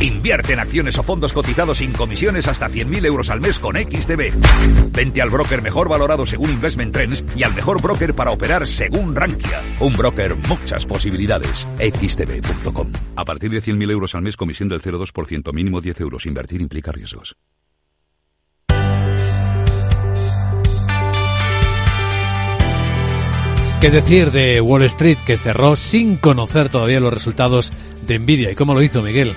[0.00, 4.92] Invierte en acciones o fondos cotizados sin comisiones hasta 100.000 euros al mes con XTB.
[4.92, 9.14] Vente al broker mejor valorado según Investment Trends y al mejor broker para operar según
[9.14, 9.76] Rankia.
[9.80, 11.66] Un broker, muchas posibilidades.
[11.78, 12.92] XTB.com.
[13.14, 16.24] A partir de 100.000 euros al mes, comisión del 0,2%, mínimo 10 euros.
[16.24, 17.36] Invertir implica riesgos.
[23.82, 27.72] ¿Qué decir de Wall Street que cerró sin conocer todavía los resultados
[28.06, 28.50] de Nvidia?
[28.50, 29.34] ¿Y cómo lo hizo Miguel?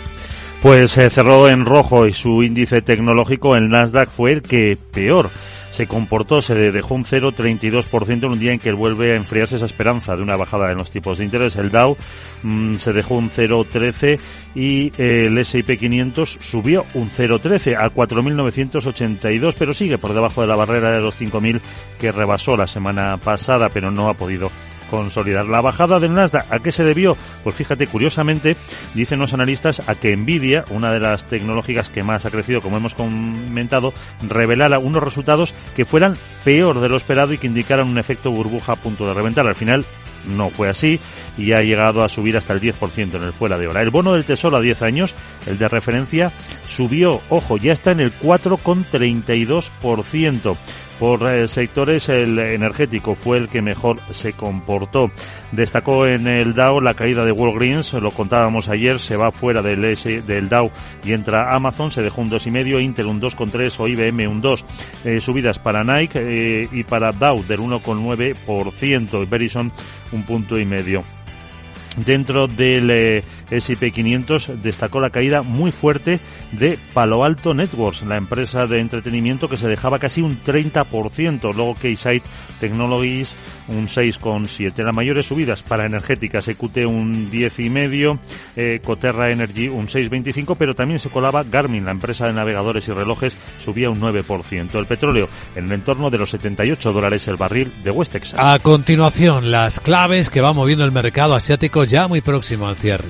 [0.64, 5.30] Pues se cerró en rojo y su índice tecnológico, el Nasdaq, fue el que peor
[5.72, 9.66] se comportó, se dejó un 0,32% en un día en que vuelve a enfriarse esa
[9.66, 11.58] esperanza de una bajada en los tipos de interés.
[11.58, 11.98] El Dow
[12.44, 14.18] mm, se dejó un 0,13
[14.56, 20.48] y eh, el S&P 500 subió un 0,13 a 4.982, pero sigue por debajo de
[20.48, 21.60] la barrera de los 5.000
[22.00, 24.50] que rebasó la semana pasada, pero no ha podido
[24.94, 25.48] consolidar.
[25.48, 27.18] La bajada del Nasdaq, ¿a qué se debió?
[27.44, 28.56] Pues fíjate, curiosamente,
[28.94, 32.78] dicen los analistas a que Nvidia, una de las tecnológicas que más ha crecido, como
[32.78, 33.92] hemos comentado,
[34.22, 38.74] revelara unos resultados que fueran peor de lo esperado y que indicaran un efecto burbuja
[38.74, 39.48] a punto de reventar.
[39.48, 39.84] Al final,
[40.28, 41.00] no fue así
[41.40, 43.82] y ha llegado a subir hasta el 10% en el fuera de hora.
[43.82, 45.16] El bono del Tesoro a 10 años,
[45.48, 46.32] el de referencia,
[46.68, 50.56] subió, ojo, ya está en el 4,32%.
[51.00, 55.12] Por eh, sectores, el energético fue el que mejor se comportó.
[55.52, 59.84] Destacó en el Dow la caída de Walgreens, lo contábamos ayer, se va fuera del,
[59.86, 60.72] S, del Dow
[61.04, 64.66] y entra Amazon, se dejó un 2,5, Intel un 2,3 o IBM un 2.
[65.06, 69.72] Eh, subidas para Nike eh, y para Dow del 1,9%, Verizon
[70.12, 71.04] un punto y medio.
[71.98, 73.24] Dentro del
[73.58, 76.20] S&P 500 destacó la caída muy fuerte
[76.52, 81.76] de Palo Alto Networks, la empresa de entretenimiento que se dejaba casi un 30%, luego
[81.76, 82.24] Keysight
[82.60, 83.36] Technologies
[83.68, 84.84] un 6,7.
[84.84, 88.20] Las mayores subidas para energéticas, EQT un 10,5,
[88.56, 92.92] eh, Coterra Energy un 6,25, pero también se colaba Garmin, la empresa de navegadores y
[92.92, 94.80] relojes, subía un 9%.
[94.80, 98.40] El petróleo en el entorno de los 78 dólares el barril de West Texas.
[98.40, 103.10] A continuación, las claves que va moviendo el mercado asiático ya muy próximo al cierre.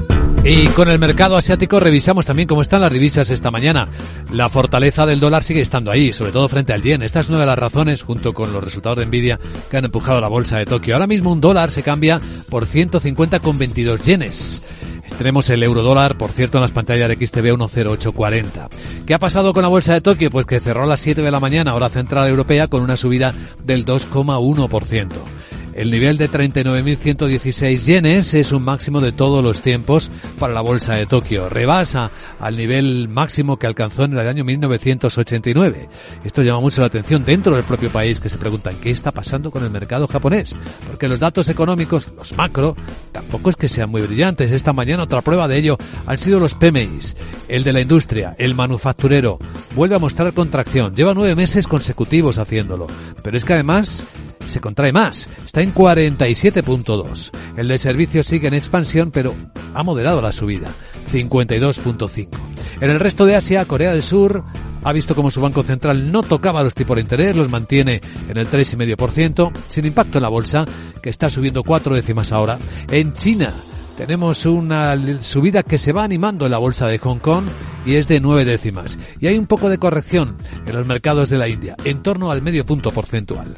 [0.43, 3.89] Y con el mercado asiático revisamos también cómo están las divisas esta mañana.
[4.31, 7.03] La fortaleza del dólar sigue estando ahí, sobre todo frente al yen.
[7.03, 9.39] Esta es una de las razones, junto con los resultados de Nvidia,
[9.69, 10.95] que han empujado la bolsa de Tokio.
[10.95, 12.19] Ahora mismo un dólar se cambia
[12.49, 14.63] por 150,22 yenes.
[15.17, 18.69] Tenemos el euro dólar, por cierto, en las pantallas de XTV 10840.
[19.05, 20.31] ¿Qué ha pasado con la bolsa de Tokio?
[20.31, 23.35] Pues que cerró a las 7 de la mañana, hora central europea, con una subida
[23.63, 25.07] del 2,1%.
[25.73, 30.95] El nivel de 39.116 yenes es un máximo de todos los tiempos para la bolsa
[30.95, 31.47] de Tokio.
[31.47, 35.87] Rebasa al nivel máximo que alcanzó en el año 1989.
[36.25, 39.49] Esto llama mucho la atención dentro del propio país que se preguntan qué está pasando
[39.49, 40.57] con el mercado japonés.
[40.87, 42.75] Porque los datos económicos, los macro,
[43.13, 44.51] tampoco es que sean muy brillantes.
[44.51, 47.15] Esta mañana otra prueba de ello han sido los PMIs.
[47.47, 49.39] El de la industria, el manufacturero,
[49.73, 50.93] vuelve a mostrar contracción.
[50.93, 52.87] Lleva nueve meses consecutivos haciéndolo.
[53.23, 54.05] Pero es que además
[54.45, 57.31] se contrae más, está en 47.2.
[57.57, 59.35] El de servicios sigue en expansión, pero
[59.73, 60.69] ha moderado la subida,
[61.11, 62.29] 52.5.
[62.81, 64.43] En el resto de Asia, Corea del Sur
[64.83, 68.37] ha visto como su Banco Central no tocaba los tipos de interés, los mantiene en
[68.37, 70.65] el 3,5%, sin impacto en la bolsa,
[71.01, 72.57] que está subiendo cuatro décimas ahora.
[72.89, 73.53] En China,
[73.95, 77.45] tenemos una subida que se va animando en la bolsa de Hong Kong
[77.85, 78.97] y es de nueve décimas.
[79.19, 82.41] Y hay un poco de corrección en los mercados de la India, en torno al
[82.41, 83.57] medio punto porcentual.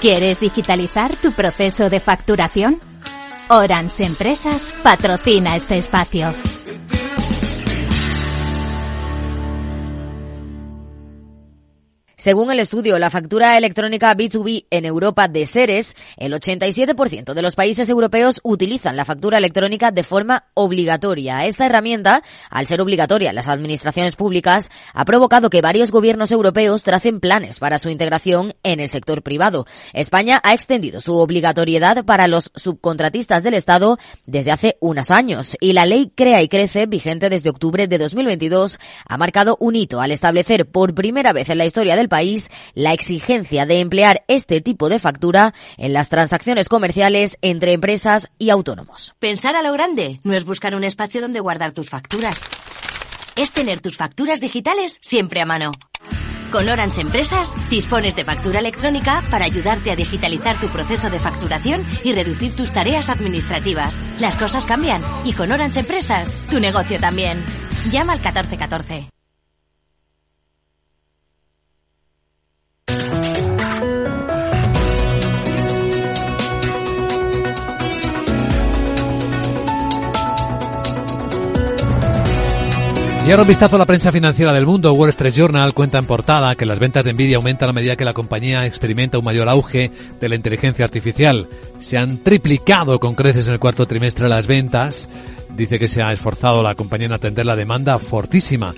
[0.00, 2.80] ¿Quieres digitalizar tu proceso de facturación?
[3.48, 6.34] Orange Empresas patrocina este espacio.
[12.26, 17.54] Según el estudio La factura electrónica B2B en Europa de Seres, el 87% de los
[17.54, 21.46] países europeos utilizan la factura electrónica de forma obligatoria.
[21.46, 26.82] Esta herramienta, al ser obligatoria en las administraciones públicas, ha provocado que varios gobiernos europeos
[26.82, 29.64] tracen planes para su integración en el sector privado.
[29.92, 35.74] España ha extendido su obligatoriedad para los subcontratistas del Estado desde hace unos años y
[35.74, 40.10] la ley Crea y Crece, vigente desde octubre de 2022, ha marcado un hito al
[40.10, 42.15] establecer por primera vez en la historia del país
[42.74, 48.50] la exigencia de emplear este tipo de factura en las transacciones comerciales entre empresas y
[48.50, 49.14] autónomos.
[49.18, 52.40] Pensar a lo grande no es buscar un espacio donde guardar tus facturas.
[53.36, 55.72] Es tener tus facturas digitales siempre a mano.
[56.50, 61.84] Con Orange Empresas dispones de factura electrónica para ayudarte a digitalizar tu proceso de facturación
[62.04, 64.00] y reducir tus tareas administrativas.
[64.20, 67.44] Las cosas cambian y con Orange Empresas tu negocio también.
[67.90, 69.15] Llama al 1414.
[83.26, 84.92] Y ahora un vistazo a la prensa financiera del mundo.
[84.92, 88.04] Wall Street Journal cuenta en portada que las ventas de Nvidia aumentan a medida que
[88.04, 91.48] la compañía experimenta un mayor auge de la inteligencia artificial.
[91.80, 95.08] Se han triplicado con creces en el cuarto trimestre las ventas.
[95.56, 98.76] Dice que se ha esforzado la compañía en atender la demanda fortísima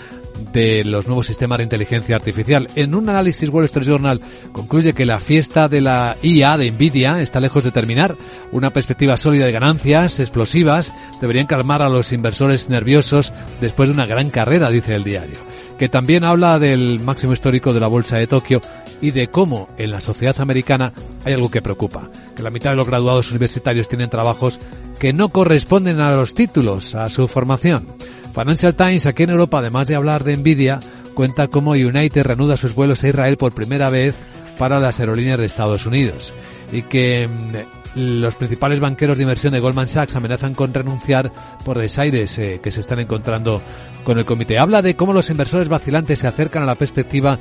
[0.52, 2.68] de los nuevos sistemas de inteligencia artificial.
[2.74, 4.20] En un análisis Wall Street Journal
[4.52, 8.16] concluye que la fiesta de la IA de Nvidia está lejos de terminar.
[8.52, 14.06] Una perspectiva sólida de ganancias explosivas deberían calmar a los inversores nerviosos después de una
[14.06, 15.38] gran carrera, dice el diario.
[15.78, 18.60] Que también habla del máximo histórico de la bolsa de Tokio
[19.00, 20.92] y de cómo en la sociedad americana
[21.24, 24.58] hay algo que preocupa, que la mitad de los graduados universitarios tienen trabajos
[24.98, 27.86] que no corresponden a los títulos, a su formación.
[28.34, 30.80] Financial Times, aquí en Europa, además de hablar de Nvidia,
[31.14, 34.14] cuenta cómo United reanuda sus vuelos a Israel por primera vez
[34.58, 36.34] para las aerolíneas de Estados Unidos
[36.72, 41.32] y que mm, los principales banqueros de inversión de Goldman Sachs amenazan con renunciar
[41.64, 43.62] por desaires eh, que se están encontrando
[44.04, 44.58] con el comité.
[44.58, 47.38] Habla de cómo los inversores vacilantes se acercan a la perspectiva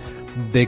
[0.51, 0.67] de,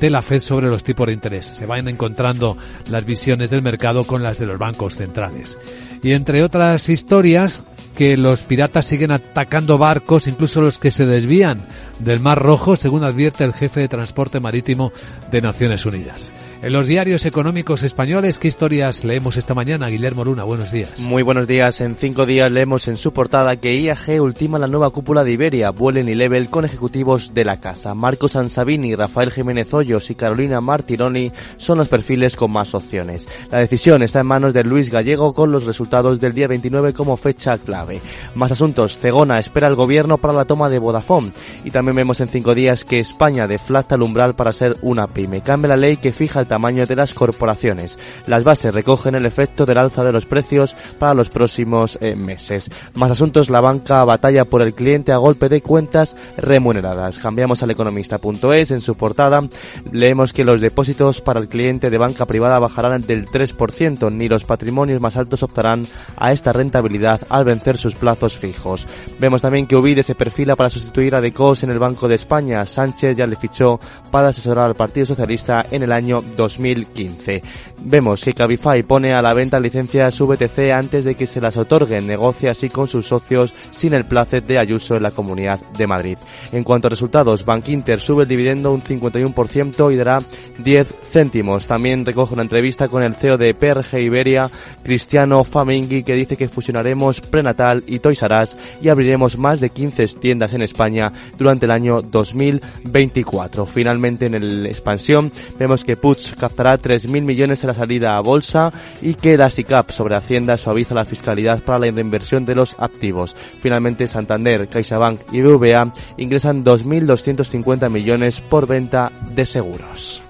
[0.00, 1.46] de la Fed sobre los tipos de interés.
[1.46, 2.56] Se van encontrando
[2.90, 5.56] las visiones del mercado con las de los bancos centrales.
[6.02, 7.62] Y entre otras historias,
[7.96, 11.60] que los piratas siguen atacando barcos, incluso los que se desvían
[11.98, 14.92] del Mar Rojo, según advierte el jefe de transporte marítimo
[15.30, 16.30] de Naciones Unidas.
[16.62, 19.88] En los diarios económicos españoles, ¿qué historias leemos esta mañana?
[19.88, 21.00] Guillermo Luna, buenos días.
[21.00, 21.80] Muy buenos días.
[21.80, 25.70] En cinco días leemos en su portada que IAG ultima la nueva cúpula de Iberia,
[25.70, 27.94] vuelen y level con ejecutivos de la casa.
[27.94, 33.26] Marco Sansabini, Rafael Jiménez Hoyos y Carolina Martironi son los perfiles con más opciones.
[33.50, 37.16] La decisión está en manos de Luis Gallego con los resultados del día 29 como
[37.16, 38.02] fecha clave.
[38.34, 38.98] Más asuntos.
[38.98, 41.32] Cegona espera al gobierno para la toma de Vodafone.
[41.64, 45.40] Y también vemos en cinco días que España deflacta el umbral para ser una pyme.
[45.40, 47.96] Cambia la ley que fija el tamaño de las corporaciones.
[48.26, 52.68] Las bases recogen el efecto del alza de los precios para los próximos eh, meses.
[52.94, 57.18] Más asuntos, la banca batalla por el cliente a golpe de cuentas remuneradas.
[57.18, 59.48] Cambiamos al economista.es en su portada.
[59.92, 64.42] Leemos que los depósitos para el cliente de banca privada bajarán del 3%, ni los
[64.44, 65.86] patrimonios más altos optarán
[66.16, 68.88] a esta rentabilidad al vencer sus plazos fijos.
[69.20, 72.66] Vemos también que Ubide se perfila para sustituir a Decos en el Banco de España.
[72.66, 73.78] Sánchez ya le fichó
[74.10, 77.42] para asesorar al Partido Socialista en el año 2015.
[77.84, 82.06] Vemos que Cabify pone a la venta licencias VTC antes de que se las otorguen,
[82.06, 86.18] negocia así con sus socios sin el placet de Ayuso en la Comunidad de Madrid.
[86.52, 90.18] En cuanto a resultados, Bankinter sube el dividendo un 51% y dará
[90.58, 91.66] 10 céntimos.
[91.66, 94.50] También recoge una entrevista con el CEO de PRG Iberia,
[94.82, 99.70] Cristiano Famingui, que dice que fusionaremos Prenatal y Toys R Us y abriremos más de
[99.70, 103.66] 15 tiendas en España durante el año 2024.
[103.66, 105.96] Finalmente, en el expansión, vemos que
[106.38, 108.72] Captará 3.000 millones en la salida a bolsa
[109.02, 113.34] y que la SICAP sobre Hacienda suaviza la fiscalidad para la reinversión de los activos.
[113.60, 120.29] Finalmente, Santander, CaixaBank y BVA ingresan 2.250 millones por venta de seguros.